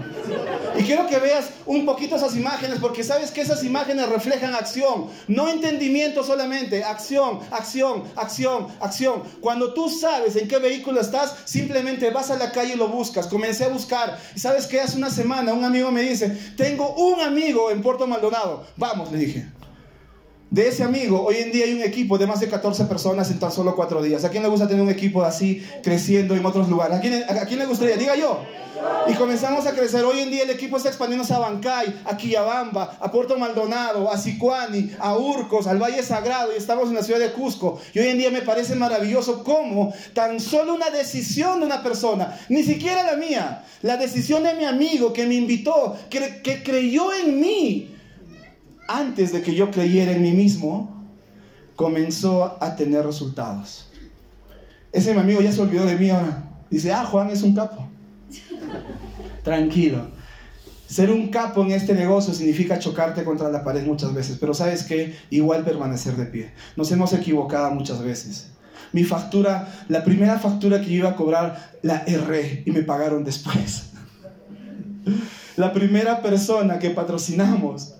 Y 0.79 0.83
quiero 0.83 1.07
que 1.07 1.19
veas 1.19 1.47
un 1.65 1.87
poquito 1.87 2.17
esas 2.17 2.37
imágenes, 2.37 2.79
porque 2.79 3.03
sabes 3.03 3.31
que 3.31 3.41
esas 3.41 3.65
imágenes 3.65 4.09
reflejan 4.11 4.55
acción, 4.55 5.07
no 5.27 5.49
entendimiento 5.49 6.23
solamente, 6.23 6.85
acción, 6.85 7.41
acción, 7.51 8.05
acción, 8.15 8.69
acción. 8.81 9.23
Cuando 9.41 9.73
tú 9.73 9.89
sabes 9.89 10.37
en 10.37 10.49
qué 10.49 10.59
vehículo 10.59 11.01
estás, 11.01 11.35
simplemente 11.47 12.11
vas 12.11 12.31
a 12.31 12.37
la 12.37 12.53
calle 12.53 12.75
y 12.75 12.77
lo 12.77 12.89
buscas. 12.89 13.27
Comencé 13.27 13.65
a 13.65 13.69
buscar. 13.69 14.19
Y 14.37 14.39
sabes 14.39 14.67
que 14.67 14.81
hace 14.81 14.99
una 14.99 15.11
semana 15.11 15.55
un 15.55 15.65
amigo 15.65 15.91
me 15.91 16.03
dice, 16.03 16.29
tengo 16.57 16.95
un 16.95 17.21
amigo 17.21 17.71
en 17.71 17.81
Puerto 17.81 18.07
Maldonado. 18.07 18.67
Vamos, 18.85 19.11
le 19.11 19.17
dije. 19.17 19.47
De 20.51 20.69
ese 20.69 20.83
amigo, 20.83 21.25
hoy 21.25 21.37
en 21.37 21.51
día 21.51 21.65
hay 21.65 21.73
un 21.73 21.81
equipo 21.81 22.19
de 22.19 22.27
más 22.27 22.41
de 22.41 22.49
14 22.49 22.85
personas 22.85 23.31
en 23.31 23.39
tan 23.39 23.51
solo 23.51 23.75
cuatro 23.75 24.03
días. 24.03 24.27
¿A 24.27 24.29
quién 24.29 24.43
le 24.43 24.49
gusta 24.51 24.69
tener 24.69 24.83
un 24.83 24.91
equipo 24.91 25.23
así 25.23 25.67
creciendo 25.83 26.35
en 26.35 26.45
otros 26.45 26.69
lugares? 26.69 26.99
¿A 26.99 27.01
quién, 27.01 27.25
a 27.25 27.47
quién 27.47 27.61
le 27.61 27.65
gustaría? 27.65 27.97
Diga 27.97 28.15
yo. 28.15 28.41
Y 29.09 29.15
comenzamos 29.15 29.67
a 29.67 29.73
crecer. 29.73 30.05
Hoy 30.05 30.21
en 30.21 30.31
día 30.31 30.43
el 30.43 30.51
equipo 30.51 30.77
está 30.77 30.91
expandiéndose 30.91 31.33
a 31.33 31.39
Bancay, 31.39 32.03
a 32.05 32.15
Quillabamba, 32.15 32.99
a 33.01 33.11
Puerto 33.11 33.39
Maldonado, 33.39 34.11
a 34.11 34.19
Sicuani, 34.19 34.91
a 34.99 35.17
Urcos, 35.17 35.67
al 35.67 35.79
Valle 35.79 36.03
Sagrado 36.03 36.53
y 36.53 36.59
estamos 36.59 36.91
en 36.91 36.97
la 36.97 37.03
ciudad 37.03 37.21
de 37.21 37.33
Cusco. 37.33 37.81
Y 37.95 38.01
hoy 38.01 38.09
en 38.09 38.19
día 38.19 38.31
me 38.31 38.43
parece 38.43 38.75
maravilloso 38.75 39.43
cómo 39.45 39.95
tan 40.13 40.41
solo 40.41 40.75
una 40.75 40.91
decisión 40.91 41.61
de 41.61 41.67
una 41.67 41.83
persona, 41.83 42.39
ni 42.51 42.63
siquiera 42.63 43.03
la 43.03 43.17
mía, 43.17 43.65
la 43.81 43.97
decisión 43.97 44.43
de 44.43 44.53
mi 44.53 44.67
amigo 44.67 45.15
que 45.15 45.25
me 45.25 45.37
invitó, 45.37 45.97
que 46.11 46.63
creyó 46.63 47.15
en 47.15 47.41
mí, 47.41 47.94
antes 48.89 49.33
de 49.33 49.43
que 49.43 49.55
yo 49.55 49.71
creyera 49.71 50.13
en 50.13 50.23
mí 50.23 50.33
mismo, 50.33 51.05
comenzó 51.77 52.57
a 52.63 52.77
tener 52.77 53.05
resultados. 53.05 53.87
Ese 54.93 55.13
mi 55.13 55.21
amigo 55.21 55.41
ya 55.41 55.53
se 55.53 55.61
olvidó 55.61 55.85
de 55.87 55.97
mí 55.97 56.11
ahora. 56.11 56.45
Dice, 56.71 56.93
ah, 56.93 57.05
Juan 57.05 57.31
es 57.31 57.43
un 57.43 57.55
capo. 57.55 57.89
Tranquilo. 59.43 60.09
Ser 60.87 61.11
un 61.11 61.29
capo 61.29 61.63
en 61.63 61.73
este 61.73 61.95
negocio 61.95 62.33
significa 62.33 62.79
chocarte 62.79 63.25
contra 63.25 63.51
la 63.51 63.65
pared 63.65 63.85
muchas 63.85 64.15
veces, 64.15 64.37
pero 64.39 64.55
sabes 64.55 64.85
qué, 64.85 65.17
igual 65.31 65.65
permanecer 65.65 66.15
de 66.17 66.27
pie. 66.27 66.53
Nos 66.77 66.93
hemos 66.93 67.13
equivocado 67.13 67.71
muchas 67.73 68.03
veces. 68.03 68.51
Mi 68.93 69.03
factura, 69.03 69.73
la 69.89 70.05
primera 70.05 70.39
factura 70.39 70.81
que 70.81 70.87
yo 70.87 70.93
iba 70.93 71.11
a 71.11 71.17
cobrar, 71.17 71.73
la 71.83 72.05
erré 72.07 72.63
y 72.65 72.71
me 72.71 72.83
pagaron 72.83 73.25
después. 73.25 73.87
La 75.57 75.73
primera 75.73 76.23
persona 76.23 76.79
que 76.79 76.91
patrocinamos, 76.91 77.95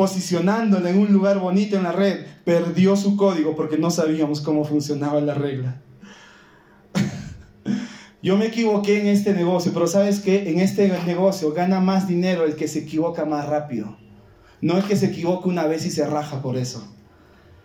posicionándola 0.00 0.88
en 0.88 0.98
un 0.98 1.12
lugar 1.12 1.38
bonito 1.40 1.76
en 1.76 1.82
la 1.82 1.92
red, 1.92 2.24
perdió 2.46 2.96
su 2.96 3.18
código 3.18 3.54
porque 3.54 3.76
no 3.76 3.90
sabíamos 3.90 4.40
cómo 4.40 4.64
funcionaba 4.64 5.20
la 5.20 5.34
regla. 5.34 5.82
Yo 8.22 8.38
me 8.38 8.46
equivoqué 8.46 8.98
en 8.98 9.08
este 9.08 9.34
negocio, 9.34 9.72
pero 9.74 9.86
sabes 9.86 10.20
que 10.20 10.48
en 10.48 10.58
este 10.58 10.88
negocio 11.04 11.52
gana 11.52 11.80
más 11.80 12.08
dinero 12.08 12.46
el 12.46 12.56
que 12.56 12.66
se 12.66 12.78
equivoca 12.78 13.26
más 13.26 13.46
rápido. 13.46 13.98
No 14.62 14.78
el 14.78 14.84
que 14.84 14.96
se 14.96 15.08
equivoca 15.08 15.50
una 15.50 15.66
vez 15.66 15.84
y 15.84 15.90
se 15.90 16.06
raja 16.06 16.40
por 16.40 16.56
eso. 16.56 16.82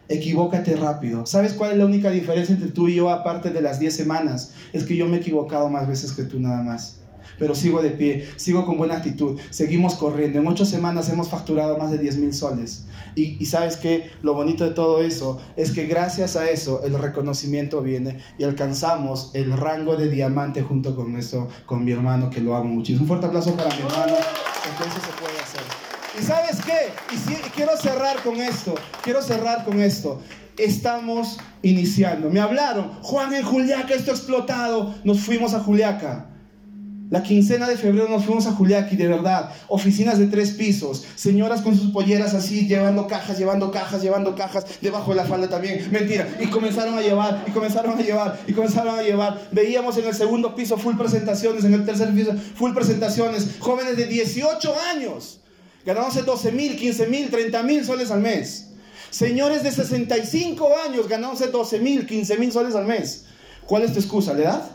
Equivócate 0.09 0.75
rápido. 0.75 1.25
¿Sabes 1.25 1.53
cuál 1.53 1.71
es 1.71 1.77
la 1.77 1.85
única 1.85 2.09
diferencia 2.09 2.53
entre 2.53 2.71
tú 2.71 2.89
y 2.89 2.95
yo 2.95 3.11
aparte 3.11 3.49
de 3.49 3.61
las 3.61 3.79
10 3.79 3.95
semanas? 3.95 4.55
Es 4.73 4.83
que 4.83 4.97
yo 4.97 5.07
me 5.07 5.15
he 5.15 5.19
equivocado 5.21 5.69
más 5.69 5.87
veces 5.87 6.11
que 6.11 6.23
tú 6.23 6.41
nada 6.41 6.61
más 6.63 7.04
pero 7.37 7.55
sigo 7.55 7.81
de 7.81 7.91
pie, 7.91 8.27
sigo 8.35 8.65
con 8.65 8.77
buena 8.77 8.97
actitud, 8.97 9.39
seguimos 9.49 9.95
corriendo. 9.95 10.39
En 10.39 10.47
ocho 10.47 10.65
semanas 10.65 11.09
hemos 11.09 11.29
facturado 11.29 11.77
más 11.77 11.91
de 11.91 11.97
10 11.97 12.17
mil 12.17 12.33
soles. 12.33 12.85
Y, 13.15 13.45
sabes 13.45 13.77
que 13.77 14.11
lo 14.21 14.33
bonito 14.33 14.65
de 14.65 14.71
todo 14.71 15.01
eso 15.01 15.39
es 15.55 15.71
que 15.71 15.85
gracias 15.85 16.35
a 16.35 16.49
eso 16.49 16.83
el 16.83 16.97
reconocimiento 16.99 17.81
viene 17.81 18.19
y 18.37 18.43
alcanzamos 18.43 19.31
el 19.33 19.53
rango 19.53 19.95
de 19.95 20.09
diamante 20.09 20.61
junto 20.61 20.95
con, 20.95 21.15
eso, 21.15 21.47
con 21.65 21.85
mi 21.85 21.91
hermano 21.91 22.29
que 22.29 22.41
lo 22.41 22.55
amo 22.55 22.73
muchísimo. 22.73 23.03
Un 23.03 23.07
fuerte 23.07 23.27
aplauso 23.27 23.55
para 23.55 23.69
mi 23.69 23.81
hermano, 23.83 24.15
eso 24.15 24.99
se 24.99 25.21
puede 25.21 25.39
hacer. 25.39 25.61
¿Y 26.19 26.23
sabes 26.23 26.57
qué? 26.65 26.91
Y, 27.13 27.31
y 27.31 27.49
quiero 27.51 27.77
cerrar 27.77 28.21
con 28.21 28.35
esto, 28.35 28.75
quiero 29.01 29.21
cerrar 29.21 29.63
con 29.63 29.79
esto 29.81 30.21
estamos 30.57 31.37
iniciando. 31.61 32.29
Me 32.29 32.39
hablaron, 32.39 32.91
Juan 33.01 33.33
en 33.33 33.43
Juliaca, 33.43 33.93
esto 33.93 34.11
explotado. 34.11 34.95
Nos 35.03 35.19
fuimos 35.21 35.53
a 35.53 35.59
Juliaca. 35.59 36.27
La 37.11 37.21
quincena 37.21 37.67
de 37.67 37.77
febrero 37.77 38.09
nos 38.09 38.25
fuimos 38.25 38.47
a 38.47 38.51
Juliaqui, 38.53 38.95
de 38.95 39.07
verdad. 39.07 39.51
Oficinas 39.67 40.17
de 40.17 40.25
tres 40.25 40.51
pisos. 40.51 41.05
Señoras 41.15 41.61
con 41.61 41.77
sus 41.77 41.91
polleras 41.91 42.33
así, 42.33 42.67
llevando 42.67 43.05
cajas, 43.05 43.37
llevando 43.37 43.69
cajas, 43.69 44.01
llevando 44.01 44.33
cajas. 44.35 44.65
Debajo 44.81 45.11
de 45.11 45.17
la 45.17 45.25
falda 45.25 45.47
también. 45.47 45.87
Mentira. 45.91 46.27
Y 46.39 46.47
comenzaron 46.47 46.97
a 46.97 47.01
llevar, 47.01 47.43
y 47.47 47.51
comenzaron 47.51 47.99
a 47.99 48.01
llevar, 48.01 48.39
y 48.47 48.53
comenzaron 48.53 48.97
a 48.97 49.03
llevar. 49.03 49.49
Veíamos 49.51 49.95
en 49.97 50.05
el 50.05 50.15
segundo 50.15 50.55
piso 50.55 50.77
full 50.77 50.95
presentaciones, 50.95 51.63
en 51.63 51.75
el 51.75 51.85
tercer 51.85 52.11
piso 52.11 52.33
full 52.55 52.73
presentaciones. 52.73 53.57
Jóvenes 53.59 53.97
de 53.97 54.07
18 54.07 54.73
años. 54.95 55.41
Ganándose 55.85 56.23
12 56.23 56.51
mil, 56.53 56.75
15 56.75 57.07
mil, 57.07 57.29
30 57.29 57.61
mil 57.61 57.85
soles 57.85 58.09
al 58.09 58.21
mes. 58.21 58.69
Señores 59.11 59.61
de 59.61 59.71
65 59.71 60.67
años 60.89 61.07
ganándose 61.07 61.47
12 61.47 61.79
mil, 61.79 62.07
15 62.07 62.37
mil 62.37 62.51
soles 62.51 62.73
al 62.73 62.85
mes. 62.85 63.25
¿Cuál 63.67 63.83
es 63.83 63.93
tu 63.93 63.99
excusa? 63.99 64.33
¿La 64.33 64.41
edad? 64.41 64.74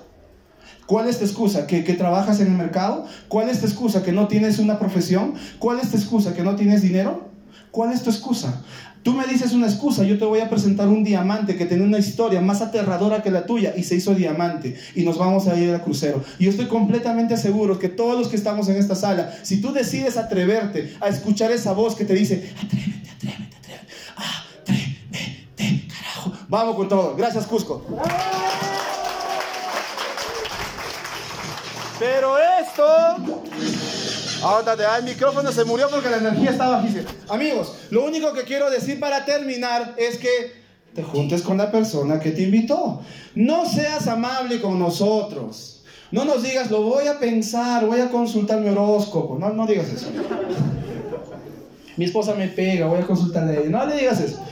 ¿Cuál 0.90 1.09
es 1.09 1.18
tu 1.18 1.24
excusa? 1.24 1.68
¿Que, 1.68 1.83
trabajas 1.94 2.40
en 2.40 2.48
el 2.48 2.55
mercado? 2.55 3.07
¿Cuál 3.29 3.48
es 3.48 3.61
tu 3.61 3.66
excusa? 3.66 4.03
¿Que 4.03 4.11
no 4.11 4.26
tienes 4.26 4.59
una 4.59 4.81
profesión? 4.81 5.35
¿Cuál 5.61 5.79
es 5.79 5.92
tu 5.92 5.96
excusa? 5.96 6.35
¿Que 6.35 6.42
no 6.42 6.57
tienes 6.57 6.83
dinero? 6.83 7.29
¿Cuál 7.70 7.92
es 7.92 8.03
tu 8.03 8.11
excusa? 8.11 8.64
Tú 9.05 9.12
me 9.12 9.24
dices 9.29 9.53
una 9.53 9.68
excusa, 9.68 10.03
yo 10.03 10.18
te 10.18 10.24
voy 10.24 10.40
a 10.40 10.50
presentar 10.50 10.88
un 10.88 11.05
diamante 11.05 11.55
que 11.55 11.64
tiene 11.64 11.85
una 11.85 11.98
historia 11.98 12.40
más 12.40 12.61
aterradora 12.61 13.22
que 13.22 13.31
la 13.31 13.46
tuya 13.46 13.72
y 13.76 13.85
se 13.85 13.94
hizo 13.94 14.16
diamante 14.16 14.74
y 14.96 15.05
nos 15.05 15.16
vamos 15.16 15.46
a 15.46 15.57
ir 15.57 15.72
al 15.72 15.81
crucero. 15.81 16.24
Y 16.40 16.46
yo 16.46 16.50
estoy 16.50 16.66
completamente 16.66 17.37
seguro 17.37 17.79
que 17.79 17.88
todos 17.88 18.18
los 18.18 18.26
que 18.26 18.35
estamos 18.35 18.68
en 18.68 18.74
esta 18.74 18.96
sala, 18.96 19.33
si 19.44 19.61
tú 19.61 19.72
decides 19.72 20.16
atreverte 20.16 20.96
a 21.00 21.07
escuchar 21.07 21.53
esa 21.53 21.70
voz 21.70 21.94
que 21.94 22.05
te 22.05 22.14
dice, 22.14 22.53
atrévete, 22.57 23.11
atrévete, 23.11 23.57
atrévete, 23.57 23.87
ah, 24.16 24.44
atrévete, 24.61 25.87
carajo, 25.87 26.33
vamos 26.48 26.74
con 26.74 26.88
todo. 26.88 27.14
Gracias, 27.14 27.46
Cusco. 27.46 27.87
Pero 32.00 32.36
esto... 32.38 32.84
Ahora 34.42 34.74
el 34.96 35.04
micrófono 35.04 35.52
se 35.52 35.64
murió 35.66 35.90
porque 35.90 36.08
la 36.08 36.16
energía 36.16 36.50
estaba 36.50 36.78
bajísima. 36.78 37.10
Amigos, 37.28 37.74
lo 37.90 38.06
único 38.06 38.32
que 38.32 38.44
quiero 38.44 38.70
decir 38.70 38.98
para 38.98 39.26
terminar 39.26 39.94
es 39.98 40.16
que 40.16 40.60
te 40.94 41.02
juntes 41.02 41.42
con 41.42 41.58
la 41.58 41.70
persona 41.70 42.18
que 42.18 42.30
te 42.30 42.42
invitó. 42.42 43.02
No 43.34 43.66
seas 43.66 44.08
amable 44.08 44.62
con 44.62 44.78
nosotros. 44.78 45.82
No 46.10 46.24
nos 46.24 46.42
digas, 46.42 46.70
lo 46.70 46.80
voy 46.80 47.06
a 47.06 47.18
pensar, 47.18 47.84
voy 47.84 48.00
a 48.00 48.08
consultar 48.08 48.60
mi 48.60 48.70
horóscopo. 48.70 49.38
No, 49.38 49.50
no 49.50 49.66
digas 49.66 49.90
eso. 49.90 50.06
Mi 51.98 52.06
esposa 52.06 52.34
me 52.34 52.48
pega, 52.48 52.86
voy 52.86 53.00
a 53.00 53.06
consultarle 53.06 53.58
a 53.58 53.60
ella. 53.60 53.68
No 53.68 53.84
le 53.84 53.96
digas 53.96 54.20
eso. 54.20 54.42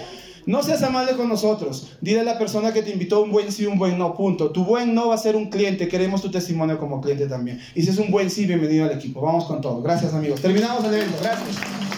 No 0.48 0.62
seas 0.62 0.82
amable 0.82 1.12
con 1.12 1.28
nosotros. 1.28 1.88
Dile 2.00 2.20
a 2.20 2.24
la 2.24 2.38
persona 2.38 2.72
que 2.72 2.80
te 2.80 2.90
invitó 2.90 3.22
un 3.22 3.30
buen 3.30 3.52
sí, 3.52 3.66
un 3.66 3.78
buen 3.78 3.98
no, 3.98 4.14
punto. 4.14 4.50
Tu 4.50 4.64
buen 4.64 4.94
no 4.94 5.08
va 5.08 5.14
a 5.14 5.18
ser 5.18 5.36
un 5.36 5.50
cliente. 5.50 5.88
Queremos 5.88 6.22
tu 6.22 6.30
testimonio 6.30 6.78
como 6.78 7.02
cliente 7.02 7.26
también. 7.26 7.60
Y 7.74 7.82
si 7.82 7.90
es 7.90 7.98
un 7.98 8.10
buen 8.10 8.30
sí, 8.30 8.46
bienvenido 8.46 8.86
al 8.86 8.92
equipo. 8.92 9.20
Vamos 9.20 9.44
con 9.44 9.60
todo. 9.60 9.82
Gracias, 9.82 10.14
amigos. 10.14 10.40
Terminamos 10.40 10.82
el 10.86 10.94
evento. 10.94 11.18
Gracias. 11.20 11.97